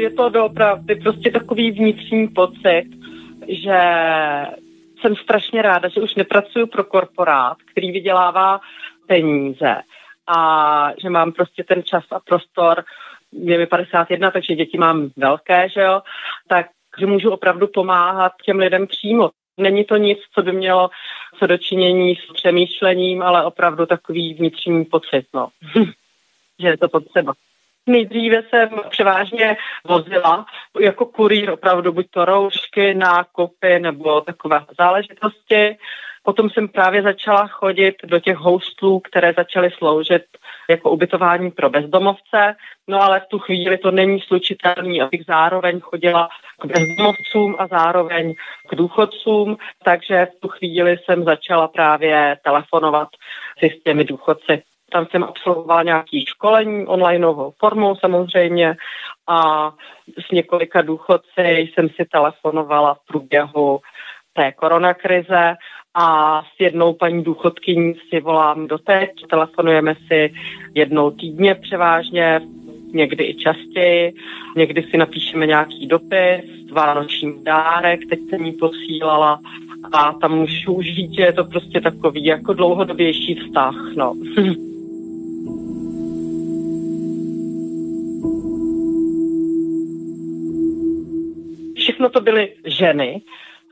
je 0.01 0.09
to 0.11 0.29
doopravdy 0.29 0.95
prostě 0.95 1.31
takový 1.31 1.71
vnitřní 1.71 2.27
pocit, 2.27 2.85
že 3.47 3.79
jsem 5.01 5.15
strašně 5.15 5.61
ráda, 5.61 5.89
že 5.89 6.01
už 6.01 6.15
nepracuju 6.15 6.67
pro 6.67 6.83
korporát, 6.83 7.57
který 7.71 7.91
vydělává 7.91 8.59
peníze 9.07 9.75
a 10.27 10.89
že 11.01 11.09
mám 11.09 11.31
prostě 11.31 11.63
ten 11.63 11.83
čas 11.83 12.03
a 12.11 12.19
prostor, 12.19 12.83
je 13.31 13.57
mi 13.57 13.67
51, 13.67 14.31
takže 14.31 14.55
děti 14.55 14.77
mám 14.77 15.09
velké, 15.17 15.69
že 15.69 15.81
jo, 15.81 16.01
tak 16.47 16.65
že 16.99 17.05
můžu 17.05 17.31
opravdu 17.31 17.67
pomáhat 17.67 18.31
těm 18.45 18.57
lidem 18.57 18.87
přímo. 18.87 19.29
Není 19.57 19.85
to 19.85 19.97
nic, 19.97 20.19
co 20.33 20.41
by 20.41 20.51
mělo 20.51 20.89
co 21.39 21.47
dočinění 21.47 22.15
s 22.15 22.33
přemýšlením, 22.33 23.21
ale 23.21 23.45
opravdu 23.45 23.85
takový 23.85 24.33
vnitřní 24.33 24.85
pocit, 24.85 25.25
no. 25.33 25.47
že 26.59 26.67
je 26.67 26.77
to 26.77 26.89
potřeba. 26.89 27.33
Nejdříve 27.87 28.43
jsem 28.49 28.69
převážně 28.89 29.57
vozila 29.87 30.45
jako 30.79 31.05
kurýr 31.05 31.49
opravdu 31.49 31.91
buď 31.91 32.07
to 32.09 32.25
roušky, 32.25 32.93
nákupy 32.93 33.79
nebo 33.79 34.21
takové 34.21 34.65
záležitosti. 34.79 35.77
Potom 36.23 36.49
jsem 36.49 36.67
právě 36.67 37.01
začala 37.01 37.47
chodit 37.47 37.95
do 38.03 38.19
těch 38.19 38.37
hostlů, 38.37 38.99
které 38.99 39.33
začaly 39.33 39.71
sloužit 39.71 40.23
jako 40.69 40.91
ubytování 40.91 41.51
pro 41.51 41.69
bezdomovce, 41.69 42.55
no 42.87 43.01
ale 43.01 43.19
v 43.19 43.27
tu 43.27 43.39
chvíli 43.39 43.77
to 43.77 43.91
není 43.91 44.19
slučitelný, 44.19 45.01
abych 45.01 45.21
zároveň 45.27 45.79
chodila 45.79 46.29
k 46.61 46.65
bezdomovcům 46.65 47.55
a 47.59 47.67
zároveň 47.67 48.33
k 48.69 48.75
důchodcům, 48.75 49.57
takže 49.83 50.25
v 50.25 50.39
tu 50.39 50.47
chvíli 50.47 50.97
jsem 50.97 51.23
začala 51.23 51.67
právě 51.67 52.37
telefonovat 52.43 53.09
si 53.59 53.69
s 53.69 53.83
těmi 53.83 54.03
důchodci. 54.03 54.63
Tam 54.91 55.05
jsem 55.11 55.23
absolvovala 55.23 55.83
nějaké 55.83 56.19
školení 56.27 56.87
onlineovou 56.87 57.53
formou 57.59 57.95
samozřejmě 57.95 58.75
a 59.27 59.71
s 60.27 60.31
několika 60.31 60.81
důchodci 60.81 61.41
jsem 61.47 61.89
si 61.89 62.05
telefonovala 62.11 62.93
v 62.93 63.07
průběhu 63.07 63.79
té 64.33 64.51
koronakrize 64.51 65.55
a 65.93 66.41
s 66.41 66.59
jednou 66.59 66.93
paní 66.93 67.23
důchodkyní 67.23 67.93
si 68.09 68.19
volám 68.21 68.67
doteď, 68.67 69.09
telefonujeme 69.29 69.95
si 70.07 70.33
jednou 70.73 71.11
týdně 71.11 71.55
převážně, 71.55 72.41
někdy 72.93 73.23
i 73.23 73.35
častěji, 73.35 74.13
někdy 74.55 74.83
si 74.83 74.97
napíšeme 74.97 75.47
nějaký 75.47 75.87
dopis, 75.87 76.41
vánoční 76.71 77.43
dárek, 77.43 77.99
teď 78.09 78.19
jsem 78.29 78.45
jí 78.45 78.51
posílala 78.51 79.39
a 79.93 80.13
tam 80.13 80.35
můžu 80.35 80.73
už 80.73 80.85
říct, 80.85 81.13
že 81.13 81.21
je 81.21 81.33
to 81.33 81.43
prostě 81.43 81.81
takový 81.81 82.25
jako 82.25 82.53
dlouhodobější 82.53 83.35
vztah, 83.35 83.75
no. 83.95 84.13
Všechno 92.01 92.19
to 92.19 92.21
byly 92.21 92.53
ženy, 92.65 93.21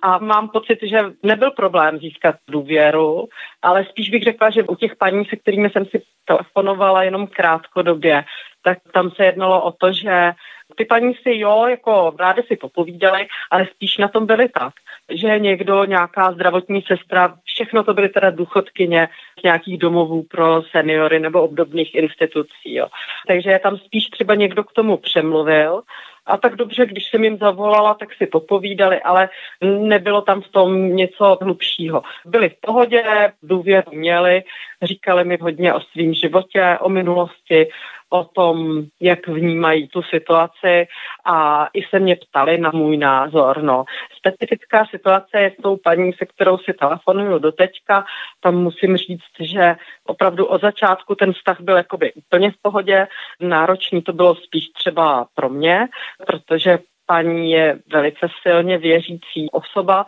a 0.02 0.18
mám 0.18 0.50
pocit, 0.50 0.80
že 0.84 1.00
nebyl 1.24 1.52
problém 1.52 1.98
získat 1.98 2.36
důvěru, 2.48 3.28
ale 3.62 3.86
spíš 3.86 4.10
bych 4.10 4.24
řekla, 4.24 4.50
že 4.50 4.64
u 4.64 4.76
těch 4.76 4.96
paní, 4.96 5.26
se 5.26 5.36
kterými 5.36 5.70
jsem 5.70 5.86
si 5.86 6.02
telefonovala 6.26 7.04
jenom 7.04 7.28
krátkodobě, 7.28 8.24
tak 8.64 8.78
tam 8.94 9.12
se 9.12 9.26
jednalo 9.26 9.64
o 9.64 9.72
to, 9.72 9.94
že 9.94 10.32
ty 10.76 10.86
paní 10.86 11.14
si 11.14 11.40
jo, 11.40 11.66
jako 11.68 12.14
rádi 12.20 12.44
si 12.48 12.56
popovídali, 12.56 13.28
ale 13.52 13.68
spíš 13.76 13.98
na 13.98 14.08
tom 14.08 14.26
byly 14.26 14.50
tak, 14.50 14.74
že 15.10 15.40
někdo, 15.40 15.86
nějaká 15.86 16.32
zdravotní 16.32 16.82
sestra, 16.82 17.36
všechno 17.44 17.84
to 17.84 17.94
byly 17.94 18.10
teda 18.10 18.30
důchodkyně 18.30 19.10
z 19.40 19.44
nějakých 19.44 19.78
domovů 19.78 20.24
pro 20.24 20.64
seniory 20.72 21.20
nebo 21.20 21.42
obdobných 21.42 21.96
institucí. 21.96 22.74
Jo. 22.74 22.88
Takže 23.28 23.60
tam 23.64 23.78
spíš 23.78 24.06
třeba 24.06 24.36
někdo 24.36 24.64
k 24.64 24.74
tomu 24.74 24.98
přemluvil 24.98 25.82
a 26.30 26.38
tak 26.38 26.56
dobře, 26.56 26.86
když 26.86 27.06
jsem 27.06 27.24
jim 27.24 27.38
zavolala, 27.38 27.94
tak 27.94 28.14
si 28.14 28.26
popovídali, 28.26 29.02
ale 29.02 29.30
nebylo 29.62 30.22
tam 30.22 30.42
v 30.42 30.48
tom 30.48 30.96
něco 30.96 31.38
hlubšího. 31.42 32.02
Byli 32.26 32.50
v 32.50 32.56
pohodě, 32.62 33.04
důvěru 33.44 33.92
měli, 33.92 34.44
říkali 34.82 35.24
mi 35.24 35.38
hodně 35.42 35.74
o 35.74 35.82
svém 35.82 36.14
životě, 36.14 36.78
o 36.82 36.90
minulosti, 36.90 37.68
o 38.10 38.24
tom, 38.24 38.84
jak 39.00 39.28
vnímají 39.28 39.88
tu 39.88 40.02
situaci 40.02 40.88
a 41.26 41.68
i 41.74 41.84
se 41.84 42.00
mě 42.00 42.16
ptali 42.16 42.58
na 42.58 42.72
můj 42.74 42.98
názor. 42.98 43.64
No. 43.64 43.86
Specifická 44.18 44.86
situace 44.86 45.42
je 45.42 45.52
s 45.52 45.62
tou 45.62 45.78
paní, 45.78 46.14
se 46.14 46.26
kterou 46.26 46.58
si 46.58 46.74
telefonuju 46.74 47.40
do 47.40 47.52
teďka. 47.52 48.06
Tam 48.40 48.56
musím 48.56 48.98
říct, 48.98 49.36
že 49.40 49.76
opravdu 50.06 50.46
od 50.46 50.62
začátku 50.62 51.16
ten 51.16 51.34
vztah 51.34 51.62
byl 51.62 51.78
jakoby 51.78 52.14
úplně 52.14 52.52
v 52.52 52.62
pohodě. 52.62 53.08
Náročný 53.40 54.02
to 54.02 54.14
bylo 54.14 54.36
spíš 54.36 54.70
třeba 54.70 55.28
pro 55.36 55.50
mě, 55.50 55.88
protože 56.28 56.80
paní 57.06 57.52
je 57.52 57.80
velice 57.92 58.28
silně 58.42 58.78
věřící 58.78 59.50
osoba 59.52 60.06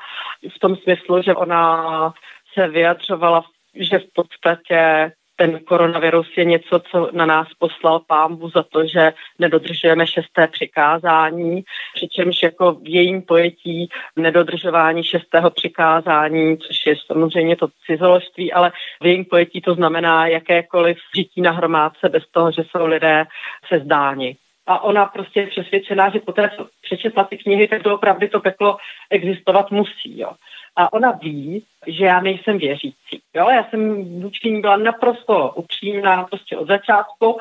v 0.55 0.59
tom 0.59 0.75
smyslu, 0.75 1.21
že 1.21 1.35
ona 1.35 2.13
se 2.53 2.67
vyjadřovala, 2.67 3.43
že 3.75 3.99
v 3.99 4.05
podstatě 4.13 5.11
ten 5.41 5.59
koronavirus 5.59 6.37
je 6.37 6.45
něco, 6.45 6.79
co 6.79 7.09
na 7.11 7.25
nás 7.25 7.47
poslal 7.59 7.99
pámbu 7.99 8.49
za 8.49 8.63
to, 8.63 8.87
že 8.87 9.13
nedodržujeme 9.39 10.07
šesté 10.07 10.47
přikázání, 10.47 11.63
přičemž 11.95 12.43
jako 12.43 12.73
v 12.73 12.87
jejím 12.87 13.21
pojetí 13.21 13.89
nedodržování 14.15 15.03
šestého 15.03 15.49
přikázání, 15.49 16.57
což 16.57 16.85
je 16.85 16.95
samozřejmě 17.05 17.55
to 17.55 17.67
cizoložství, 17.85 18.53
ale 18.53 18.71
v 19.01 19.05
jejím 19.05 19.25
pojetí 19.25 19.61
to 19.61 19.73
znamená 19.73 20.27
jakékoliv 20.27 20.97
žití 21.15 21.41
na 21.41 21.51
hromádce 21.51 22.09
bez 22.09 22.23
toho, 22.31 22.51
že 22.51 22.63
jsou 22.63 22.85
lidé 22.85 23.25
se 23.67 23.79
zdáni 23.79 24.37
a 24.67 24.83
ona 24.83 25.05
prostě 25.05 25.39
je 25.39 25.47
přesvědčená, 25.47 26.09
že 26.09 26.19
poté, 26.19 26.51
co 26.57 26.67
přečetla 26.81 27.23
ty 27.23 27.37
knihy, 27.37 27.67
tak 27.67 27.83
doopravdy 27.83 28.29
to 28.29 28.39
peklo 28.39 28.77
existovat 29.09 29.71
musí. 29.71 30.19
Jo. 30.19 30.31
A 30.75 30.93
ona 30.93 31.11
ví, 31.11 31.63
že 31.87 32.05
já 32.05 32.21
nejsem 32.21 32.57
věřící. 32.57 33.21
Jo? 33.33 33.49
Já 33.49 33.63
jsem 33.69 34.03
vůči 34.21 34.51
ní 34.51 34.61
byla 34.61 34.77
naprosto 34.77 35.51
upřímná 35.55 36.23
prostě 36.23 36.57
od 36.57 36.67
začátku, 36.67 37.39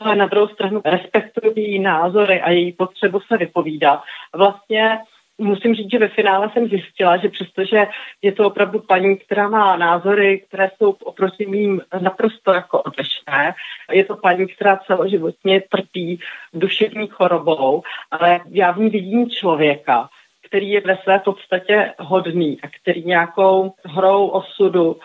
ale 0.00 0.16
na 0.16 0.26
druhou 0.26 0.48
stranu 0.48 0.82
respektuji 0.84 1.52
její 1.56 1.78
názory 1.78 2.40
a 2.40 2.50
její 2.50 2.72
potřebu 2.72 3.20
se 3.20 3.36
vypovídat. 3.36 4.02
Vlastně 4.34 4.98
musím 5.38 5.74
říct, 5.74 5.90
že 5.90 5.98
ve 5.98 6.08
finále 6.08 6.50
jsem 6.52 6.68
zjistila, 6.68 7.16
že 7.16 7.28
přestože 7.28 7.86
je 8.22 8.32
to 8.32 8.46
opravdu 8.46 8.80
paní, 8.80 9.16
která 9.16 9.48
má 9.48 9.76
názory, 9.76 10.44
které 10.48 10.70
jsou 10.76 10.90
oproti 10.90 11.46
mým 11.46 11.80
naprosto 12.00 12.52
jako 12.52 12.82
odlišné, 12.82 13.54
je 13.92 14.04
to 14.04 14.16
paní, 14.16 14.46
která 14.46 14.76
celoživotně 14.76 15.60
trpí 15.60 16.20
duševní 16.54 17.08
chorobou, 17.08 17.82
ale 18.10 18.40
já 18.50 18.72
v 18.72 18.78
ní 18.78 18.90
vidím 18.90 19.30
člověka, 19.30 20.08
který 20.48 20.70
je 20.70 20.80
ve 20.80 20.96
své 20.96 21.18
podstatě 21.18 21.92
hodný 21.98 22.58
a 22.62 22.68
který 22.68 23.04
nějakou 23.04 23.72
hrou 23.84 24.28
osudu 24.28 24.96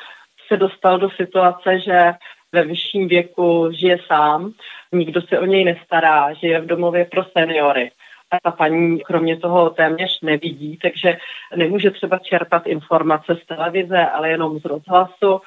se 0.48 0.58
dostal 0.58 1.00
do 1.00 1.10
situace, 1.10 1.80
že 1.80 2.14
ve 2.52 2.64
vyšším 2.64 3.08
věku 3.08 3.70
žije 3.72 3.98
sám, 4.08 4.54
nikdo 4.92 5.22
se 5.22 5.40
o 5.40 5.46
něj 5.46 5.64
nestará, 5.64 6.34
žije 6.34 6.62
v 6.62 6.66
domově 6.66 7.06
pro 7.06 7.24
seniory. 7.38 7.92
A 8.32 8.38
ta 8.44 8.52
paní 8.52 9.00
kromě 9.00 9.38
toho 9.38 9.70
téměř 9.70 10.22
nevidí, 10.22 10.78
takže 10.78 11.18
nemůže 11.56 11.92
třeba 11.92 12.18
čerpat 12.18 12.68
informace 12.68 13.36
z 13.44 13.46
televize, 13.46 14.06
ale 14.06 14.30
jenom 14.30 14.60
z 14.60 14.66
rozhlasu, 14.66 15.42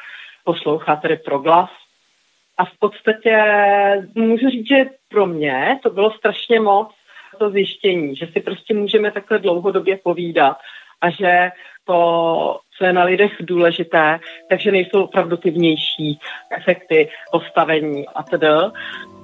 poslouchá 0.45 0.97
tedy 0.97 1.17
proglas. 1.17 1.71
A 2.59 2.65
v 2.65 2.79
podstatě 2.79 3.43
můžu 4.15 4.51
říct, 4.51 4.69
že 4.69 4.87
pro 5.09 5.27
mě 5.27 5.79
to 5.83 5.91
bylo 5.91 6.11
strašně 6.11 6.61
moc 6.61 6.95
to 7.39 7.51
zjištění, 7.51 8.17
že 8.17 8.27
si 8.27 8.41
prostě 8.41 8.75
můžeme 8.75 9.11
takhle 9.11 9.39
dlouhodobě 9.39 9.99
povídat 10.05 10.57
a 11.01 11.11
že 11.11 11.51
to, 11.85 12.61
co 12.79 12.85
je 12.85 12.93
na 12.93 13.05
lidech 13.05 13.33
důležité, 13.41 14.19
takže 14.49 14.73
nejsou 14.73 15.05
opravdu 15.05 15.37
ty 15.37 15.51
vnější 15.51 16.19
efekty, 16.51 17.09
postavení 17.33 18.07
a. 18.09 18.73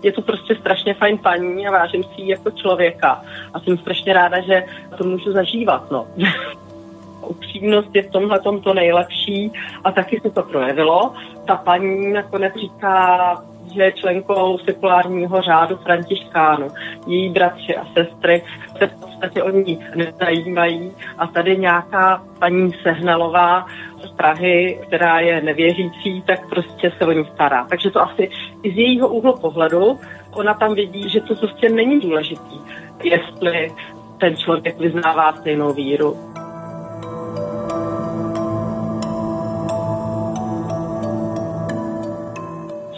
Je 0.03 0.13
to 0.13 0.23
prostě 0.23 0.55
strašně 0.55 0.95
fajn 0.95 1.19
paní 1.19 1.67
a 1.67 1.71
vážím 1.71 2.05
si 2.05 2.21
ji 2.21 2.31
jako 2.31 2.51
člověka 2.51 3.25
a 3.55 3.61
jsem 3.61 3.79
strašně 3.79 4.13
ráda, 4.13 4.41
že 4.41 4.65
to 4.99 5.05
můžu 5.05 5.33
zažívat. 5.33 5.91
No. 5.91 6.09
Upřímnost 7.27 7.95
je 7.95 8.03
v 8.03 8.11
tomhle 8.11 8.41
to 8.41 8.75
nejlepší 8.75 9.53
a 9.85 9.93
taky 9.93 10.21
se 10.21 10.31
to 10.31 10.43
projevilo. 10.43 11.15
Ta 11.47 11.57
paní 11.57 12.13
nakonec 12.13 12.55
říká, 12.55 13.52
je 13.75 13.93
členkou 13.93 14.59
sekulárního 14.59 15.43
řádu 15.43 15.77
Františkánu. 15.77 16.69
Její 17.07 17.31
bratři 17.31 17.77
a 17.77 17.87
sestry 17.95 18.43
se 18.79 18.87
v 18.87 19.01
podstatě 19.01 19.43
o 19.43 19.51
ní 19.51 19.79
nezajímají 19.95 20.93
a 21.19 21.27
tady 21.27 21.57
nějaká 21.57 22.23
paní 22.39 22.73
Sehnalová 22.83 23.67
z 24.05 24.11
Prahy, 24.11 24.81
která 24.87 25.21
je 25.21 25.43
nevěřící, 25.43 26.23
tak 26.27 26.49
prostě 26.49 26.93
se 26.99 27.07
o 27.07 27.13
ní 27.13 27.25
stará. 27.35 27.67
Takže 27.69 27.91
to 27.91 28.03
asi 28.03 28.31
i 28.63 28.73
z 28.73 28.77
jejího 28.77 29.09
úhlu 29.09 29.39
pohledu 29.39 29.99
ona 30.35 30.55
tam 30.55 30.75
vidí, 30.75 31.09
že 31.09 31.21
to 31.21 31.35
prostě 31.35 31.69
není 31.69 32.01
důležitý, 32.01 32.61
jestli 33.03 33.73
ten 34.19 34.37
člověk 34.37 34.79
vyznává 34.79 35.33
stejnou 35.33 35.73
víru. 35.73 36.32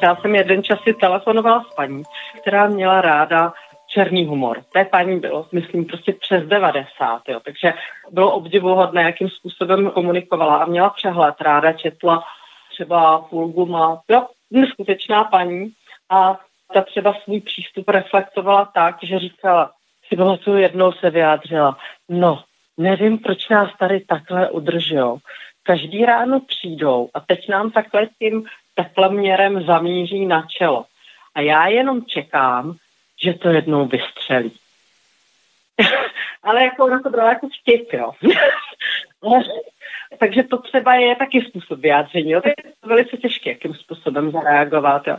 Já 0.04 0.16
jsem 0.16 0.34
jeden 0.34 0.62
čas 0.62 0.78
si 0.82 0.94
telefonovala 0.94 1.64
s 1.64 1.74
paní, 1.74 2.02
která 2.40 2.68
měla 2.68 3.00
ráda 3.00 3.52
černý 3.86 4.24
humor. 4.26 4.62
Té 4.72 4.84
paní 4.84 5.20
bylo, 5.20 5.46
myslím, 5.52 5.84
prostě 5.84 6.12
přes 6.12 6.44
90, 6.44 7.22
jo. 7.28 7.40
takže 7.44 7.74
bylo 8.10 8.32
obdivuhodné, 8.32 9.02
jakým 9.02 9.28
způsobem 9.28 9.90
komunikovala 9.90 10.56
a 10.56 10.66
měla 10.66 10.90
přehled, 10.90 11.34
ráda 11.40 11.72
četla 11.72 12.24
třeba 12.72 13.22
Fulguma, 13.22 14.00
jo, 14.08 14.26
neskutečná 14.50 15.24
paní 15.24 15.72
a 16.10 16.40
ta 16.74 16.82
třeba 16.82 17.14
svůj 17.24 17.40
přístup 17.40 17.88
reflektovala 17.88 18.64
tak, 18.74 18.96
že 19.02 19.18
říkala, 19.18 19.70
si 20.08 20.16
tu 20.44 20.56
jednou 20.56 20.92
se 20.92 21.10
vyjádřila, 21.10 21.76
no, 22.08 22.42
nevím, 22.76 23.18
proč 23.18 23.48
nás 23.48 23.70
tady 23.78 24.00
takhle 24.00 24.50
udržujou. 24.50 25.18
Každý 25.62 26.04
ráno 26.04 26.40
přijdou 26.40 27.08
a 27.14 27.20
teď 27.20 27.48
nám 27.48 27.70
takhle 27.70 28.08
tím 28.18 28.44
teploměrem 28.74 29.66
zamíří 29.66 30.26
na 30.26 30.46
čelo. 30.58 30.84
A 31.34 31.40
já 31.40 31.66
jenom 31.66 32.04
čekám, 32.06 32.76
že 33.22 33.34
to 33.34 33.48
jednou 33.48 33.87
vystřelí. 33.87 34.52
Ale 36.42 36.64
jako 36.64 36.84
ona 36.84 37.00
to 37.02 37.10
brala 37.10 37.28
jako 37.28 37.48
vtip, 37.60 37.92
jo. 37.92 38.12
Takže 40.18 40.42
to 40.42 40.59
třeba 40.59 40.94
je 40.94 41.16
taky 41.16 41.40
způsob 41.40 41.79
vyjádření. 41.79 42.31
Jo. 42.31 42.40
To 42.40 42.48
je 42.48 42.55
velice 42.87 43.16
těžké, 43.16 43.50
jakým 43.50 43.74
způsobem 43.74 44.31
zareagovat. 44.31 45.07
Jo. 45.07 45.16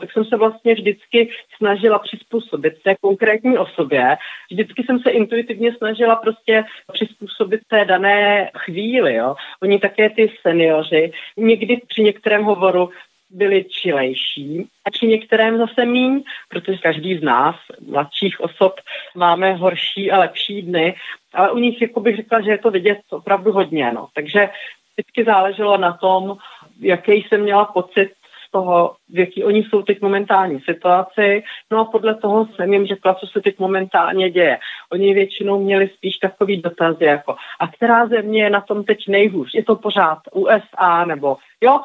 Tak 0.00 0.12
jsem 0.12 0.24
se 0.24 0.36
vlastně 0.36 0.74
vždycky 0.74 1.30
snažila 1.56 1.98
přizpůsobit 1.98 2.82
té 2.82 2.94
konkrétní 3.00 3.58
osobě. 3.58 4.16
Vždycky 4.50 4.82
jsem 4.82 4.98
se 4.98 5.10
intuitivně 5.10 5.74
snažila 5.74 6.16
prostě 6.16 6.64
přizpůsobit 6.92 7.60
té 7.68 7.84
dané 7.84 8.50
chvíli. 8.56 9.14
Jo. 9.14 9.34
Oni 9.62 9.78
také 9.78 10.10
ty 10.10 10.32
seniori 10.42 11.12
někdy 11.36 11.80
při 11.88 12.02
některém 12.02 12.44
hovoru 12.44 12.90
byli 13.30 13.64
čilejší 13.64 14.68
a 14.84 14.90
při 14.90 15.06
některém 15.06 15.58
zase 15.58 15.84
míň, 15.84 16.22
protože 16.48 16.78
každý 16.78 17.18
z 17.18 17.22
nás, 17.22 17.56
mladších 17.86 18.40
osob, 18.40 18.80
máme 19.14 19.54
horší 19.54 20.10
a 20.10 20.18
lepší 20.18 20.62
dny, 20.62 20.94
ale 21.34 21.50
u 21.50 21.58
nich 21.58 21.82
jako 21.82 22.00
bych 22.00 22.16
řekla, 22.16 22.40
že 22.40 22.50
je 22.50 22.58
to 22.58 22.70
vidět 22.70 22.98
opravdu 23.10 23.52
hodně. 23.52 23.92
No. 23.92 24.08
Takže 24.14 24.48
vždycky 24.92 25.24
záleželo 25.24 25.78
na 25.78 25.92
tom, 25.92 26.36
jaký 26.80 27.12
jsem 27.12 27.42
měla 27.42 27.64
pocit 27.64 28.10
z 28.48 28.50
toho, 28.50 28.96
v 29.08 29.18
jaký 29.18 29.44
oni 29.44 29.62
jsou 29.62 29.82
teď 29.82 30.00
momentální 30.00 30.60
situaci. 30.60 31.42
No 31.70 31.80
a 31.80 31.84
podle 31.84 32.14
toho 32.14 32.46
jsem 32.46 32.72
jim 32.72 32.86
řekla, 32.86 33.14
co 33.14 33.26
se 33.26 33.40
teď 33.40 33.58
momentálně 33.58 34.30
děje. 34.30 34.58
Oni 34.92 35.14
většinou 35.14 35.62
měli 35.62 35.88
spíš 35.88 36.16
takový 36.16 36.62
dotazy 36.62 37.04
jako, 37.04 37.36
a 37.60 37.68
která 37.68 38.06
země 38.06 38.42
je 38.42 38.50
na 38.50 38.60
tom 38.60 38.84
teď 38.84 39.08
nejhůř? 39.08 39.54
Je 39.54 39.64
to 39.64 39.76
pořád 39.76 40.18
USA 40.32 41.04
nebo 41.04 41.36
jo? 41.60 41.80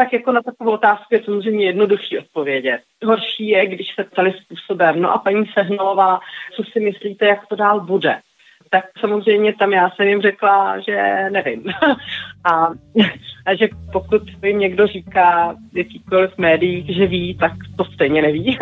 Tak 0.00 0.12
jako 0.12 0.32
na 0.32 0.42
takovou 0.42 0.70
otázku 0.70 1.14
je 1.14 1.22
samozřejmě 1.24 1.66
jednodušší 1.66 2.18
odpovědět. 2.18 2.80
Horší 3.04 3.48
je, 3.48 3.66
když 3.66 3.94
se 3.94 4.04
ptali 4.04 4.32
způsobem, 4.32 5.00
no 5.02 5.12
a 5.12 5.18
paní 5.18 5.44
Sehnalová, 5.46 6.20
co 6.56 6.62
si 6.72 6.80
myslíte, 6.80 7.26
jak 7.26 7.46
to 7.46 7.56
dál 7.56 7.80
bude? 7.80 8.16
Tak 8.70 8.84
samozřejmě 9.00 9.54
tam 9.54 9.72
já 9.72 9.90
jsem 9.90 10.08
jim 10.08 10.22
řekla, 10.22 10.80
že 10.80 11.26
nevím. 11.30 11.64
a, 12.44 12.66
a 13.46 13.54
že 13.54 13.68
pokud 13.92 14.22
jim 14.42 14.58
někdo 14.58 14.86
říká 14.86 15.56
jakýkoliv 15.74 16.38
médií, 16.38 16.94
že 16.94 17.06
ví, 17.06 17.34
tak 17.34 17.52
to 17.76 17.84
stejně 17.84 18.22
neví. 18.22 18.58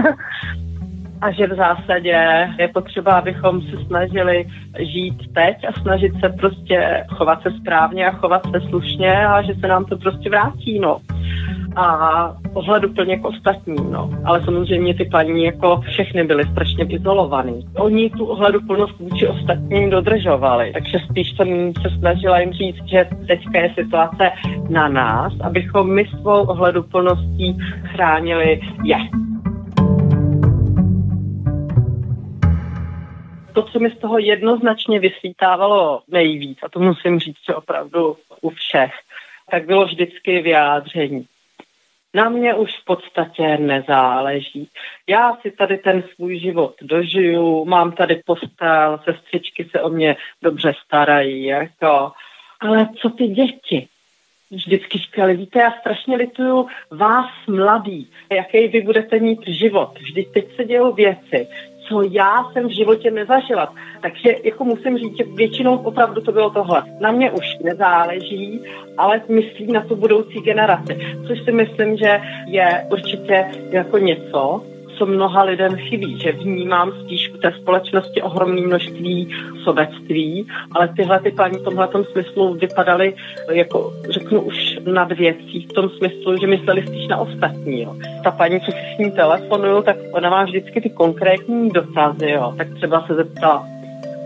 a 1.20 1.30
že 1.32 1.46
v 1.46 1.56
zásadě 1.56 2.48
je 2.58 2.68
potřeba, 2.68 3.18
abychom 3.18 3.62
se 3.62 3.84
snažili 3.86 4.48
žít 4.78 5.32
teď 5.34 5.56
a 5.68 5.80
snažit 5.80 6.12
se 6.20 6.28
prostě 6.28 7.06
chovat 7.08 7.42
se 7.42 7.50
správně 7.60 8.06
a 8.06 8.16
chovat 8.16 8.42
se 8.50 8.68
slušně 8.68 9.26
a 9.26 9.42
že 9.42 9.54
se 9.54 9.66
nám 9.66 9.84
to 9.84 9.96
prostě 9.96 10.30
vrátí, 10.30 10.78
no 10.78 10.98
a 11.78 12.36
plně 12.88 13.18
k 13.18 13.24
ostatním. 13.24 13.92
No. 13.92 14.10
Ale 14.24 14.44
samozřejmě 14.44 14.94
ty 14.94 15.04
paní 15.04 15.44
jako 15.44 15.80
všechny 15.80 16.24
byly 16.24 16.44
strašně 16.44 16.84
izolovaný. 16.84 17.66
Oni 17.76 18.10
tu 18.10 18.26
plnost 18.66 18.98
vůči 18.98 19.28
ostatním 19.28 19.90
dodržovali, 19.90 20.72
takže 20.72 20.98
spíš 21.10 21.36
jsem 21.36 21.72
se 21.82 21.90
snažila 21.98 22.40
jim 22.40 22.52
říct, 22.52 22.84
že 22.84 23.08
teďka 23.26 23.60
je 23.60 23.74
situace 23.74 24.30
na 24.70 24.88
nás, 24.88 25.32
abychom 25.40 25.94
my 25.94 26.04
svou 26.04 26.46
plností 26.82 27.58
chránili 27.92 28.60
je. 28.84 28.98
to, 33.52 33.62
co 33.62 33.78
mi 33.78 33.90
z 33.90 33.98
toho 33.98 34.18
jednoznačně 34.18 35.00
vysvítávalo 35.00 36.02
nejvíc, 36.08 36.58
a 36.62 36.68
to 36.68 36.80
musím 36.80 37.18
říct, 37.18 37.36
že 37.46 37.54
opravdu 37.54 38.16
u 38.40 38.50
všech, 38.50 38.92
tak 39.50 39.66
bylo 39.66 39.84
vždycky 39.84 40.42
vyjádření. 40.42 41.26
Na 42.14 42.28
mě 42.28 42.54
už 42.54 42.70
v 42.70 42.84
podstatě 42.84 43.58
nezáleží. 43.58 44.68
Já 45.08 45.36
si 45.36 45.50
tady 45.50 45.78
ten 45.78 46.02
svůj 46.14 46.38
život 46.38 46.74
dožiju, 46.82 47.64
mám 47.64 47.92
tady 47.92 48.22
postel, 48.26 49.00
sestřičky 49.04 49.68
se 49.70 49.82
o 49.82 49.88
mě 49.88 50.16
dobře 50.42 50.72
starají, 50.84 51.44
jako. 51.44 52.12
Ale 52.60 52.88
co 53.02 53.10
ty 53.10 53.26
děti? 53.26 53.88
Vždycky 54.50 54.98
říkali, 54.98 55.36
víte, 55.36 55.58
já 55.58 55.70
strašně 55.80 56.16
lituju 56.16 56.66
vás 56.90 57.30
mladý, 57.48 58.10
jaký 58.32 58.68
vy 58.68 58.80
budete 58.80 59.18
mít 59.18 59.40
život. 59.46 59.98
Vždyť 59.98 60.32
teď 60.32 60.56
se 60.56 60.64
dějou 60.64 60.92
věci, 60.92 61.48
co 61.88 62.02
já 62.10 62.44
jsem 62.52 62.68
v 62.68 62.76
životě 62.76 63.10
nezažila. 63.10 63.74
Takže 64.02 64.34
jako 64.44 64.64
musím 64.64 64.98
říct, 64.98 65.16
že 65.16 65.24
většinou 65.34 65.76
opravdu 65.76 66.20
to 66.20 66.32
bylo 66.32 66.50
tohle. 66.50 66.82
Na 67.00 67.12
mě 67.12 67.30
už 67.30 67.58
nezáleží, 67.62 68.62
ale 68.98 69.20
myslí 69.28 69.72
na 69.72 69.80
tu 69.80 69.96
budoucí 69.96 70.40
generaci, 70.40 70.98
což 71.26 71.44
si 71.44 71.52
myslím, 71.52 71.96
že 71.96 72.20
je 72.46 72.86
určitě 72.90 73.50
jako 73.70 73.98
něco, 73.98 74.62
co 74.98 75.06
mnoha 75.06 75.42
lidem 75.42 75.76
chybí, 75.76 76.18
že 76.18 76.32
vnímám 76.32 76.92
spíš 77.04 77.32
v 77.34 77.38
té 77.38 77.52
společnosti 77.52 78.22
ohromné 78.22 78.60
množství 78.60 79.34
sobectví, 79.64 80.46
ale 80.72 80.88
tyhle 80.88 81.20
ty 81.20 81.30
paní 81.30 81.58
v 81.58 81.62
tomhle 81.62 81.88
smyslu 82.12 82.54
vypadaly, 82.54 83.14
jako 83.52 83.92
řeknu 84.08 84.40
už 84.40 84.78
nad 84.92 85.12
věcí, 85.12 85.66
v 85.70 85.72
tom 85.72 85.88
smyslu, 85.88 86.36
že 86.40 86.46
mysleli 86.46 86.86
spíš 86.86 87.08
na 87.08 87.16
ostatní. 87.16 87.82
Jo. 87.82 87.96
Ta 88.24 88.30
paní, 88.30 88.60
co 88.60 88.70
si 88.70 88.78
s 88.94 88.98
ní 88.98 89.10
telefonuju, 89.10 89.82
tak 89.82 89.96
ona 90.12 90.30
má 90.30 90.44
vždycky 90.44 90.80
ty 90.80 90.90
konkrétní 90.90 91.70
dotazy, 91.70 92.30
jo. 92.30 92.54
tak 92.56 92.74
třeba 92.74 93.06
se 93.06 93.14
zeptala, 93.14 93.66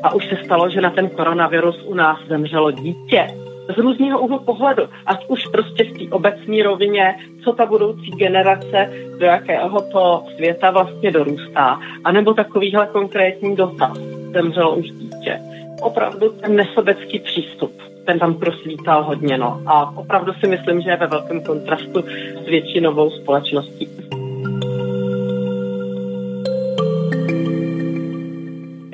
a 0.03 0.15
už 0.15 0.29
se 0.29 0.37
stalo, 0.45 0.71
že 0.71 0.81
na 0.81 0.91
ten 0.91 1.09
koronavirus 1.09 1.83
u 1.87 1.95
nás 1.95 2.19
zemřelo 2.29 2.71
dítě 2.71 3.42
z 3.73 3.79
různého 3.79 4.21
úhlu 4.21 4.39
pohledu. 4.39 4.83
Ať 5.07 5.27
už 5.29 5.47
prostě 5.47 5.85
v 5.85 5.93
té 5.93 6.15
obecní 6.15 6.63
rovině, 6.63 7.17
co 7.45 7.53
ta 7.53 7.67
budoucí 7.67 8.11
generace, 8.11 8.93
do 9.19 9.27
jakého 9.27 9.81
to 9.93 10.25
světa 10.37 10.71
vlastně 10.71 11.11
dorůstá, 11.11 11.81
anebo 12.05 12.35
takovýhle 12.35 12.87
konkrétní 12.87 13.57
dotaz. 13.57 13.99
Zemřelo 14.33 14.75
už 14.75 14.91
dítě. 14.91 15.41
Opravdu 15.83 16.29
ten 16.29 16.57
nesobecký 16.57 17.19
přístup, 17.19 17.73
ten 18.07 18.19
tam 18.19 18.35
prosvítal 18.35 19.05
hodně. 19.05 19.39
No. 19.39 19.63
A 19.67 19.97
opravdu 19.97 20.33
si 20.33 20.49
myslím, 20.49 20.81
že 20.81 20.91
je 20.91 20.97
ve 20.97 21.07
velkém 21.07 21.43
kontrastu 21.43 22.05
s 22.45 22.47
většinovou 22.47 23.11
společností. 23.11 23.89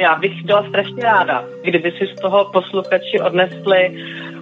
Já 0.00 0.14
bych 0.14 0.44
byla 0.44 0.68
strašně 0.68 1.02
ráda, 1.02 1.44
kdyby 1.62 1.92
si 1.92 2.06
z 2.06 2.20
toho 2.20 2.44
posluchači 2.52 3.20
odnesli 3.20 3.96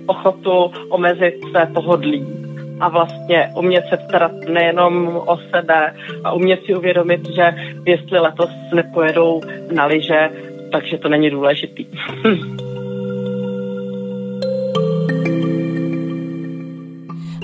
ochotu 0.06 0.72
omezit 0.88 1.34
své 1.50 1.66
pohodlí 1.66 2.26
a 2.80 2.88
vlastně 2.88 3.50
umět 3.56 3.84
se 3.88 3.98
starat 4.08 4.32
nejenom 4.48 5.22
o 5.26 5.38
sebe 5.54 5.94
a 6.24 6.32
umět 6.32 6.60
si 6.66 6.74
uvědomit, 6.74 7.28
že 7.28 7.54
jestli 7.86 8.18
letos 8.18 8.50
nepojedou 8.74 9.40
na 9.72 9.86
liže, 9.86 10.30
takže 10.72 10.98
to 10.98 11.08
není 11.08 11.30
důležitý. 11.30 11.86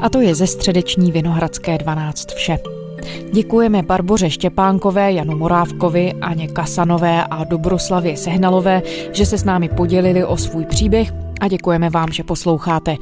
A 0.02 0.08
to 0.08 0.20
je 0.20 0.34
ze 0.34 0.46
středeční 0.46 1.12
Vinohradské 1.12 1.78
12 1.78 2.34
vše. 2.34 2.58
Děkujeme 3.32 3.82
Barboře 3.82 4.30
Štěpánkové, 4.30 5.12
Janu 5.12 5.36
Morávkovi, 5.38 6.12
Aně 6.20 6.48
Kasanové 6.48 7.24
a 7.24 7.44
Dobroslavě 7.44 8.16
Sehnalové, 8.16 8.82
že 9.12 9.26
se 9.26 9.38
s 9.38 9.44
námi 9.44 9.68
podělili 9.68 10.24
o 10.24 10.36
svůj 10.36 10.66
příběh 10.66 11.12
a 11.42 11.48
děkujeme 11.48 11.90
vám, 11.90 12.12
že 12.12 12.22
posloucháte. 12.22 12.96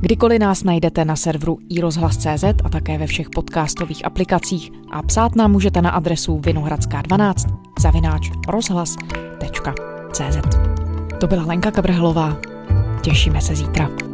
Kdykoliv 0.00 0.40
nás 0.40 0.64
najdete 0.64 1.04
na 1.04 1.16
serveru 1.16 1.58
iRozhlas.cz 1.68 2.44
a 2.64 2.68
také 2.68 2.98
ve 2.98 3.06
všech 3.06 3.30
podcastových 3.30 4.04
aplikacích 4.04 4.70
a 4.90 5.02
psát 5.02 5.36
nám 5.36 5.52
můžete 5.52 5.82
na 5.82 5.90
adresu 5.90 6.38
vinohradská12 6.38 7.58
zavináč 7.78 8.30
rozhlas.cz 8.48 10.36
To 11.20 11.26
byla 11.26 11.44
Lenka 11.44 11.70
Kabrhelová. 11.70 12.36
Těšíme 13.02 13.40
se 13.40 13.56
zítra. 13.56 14.11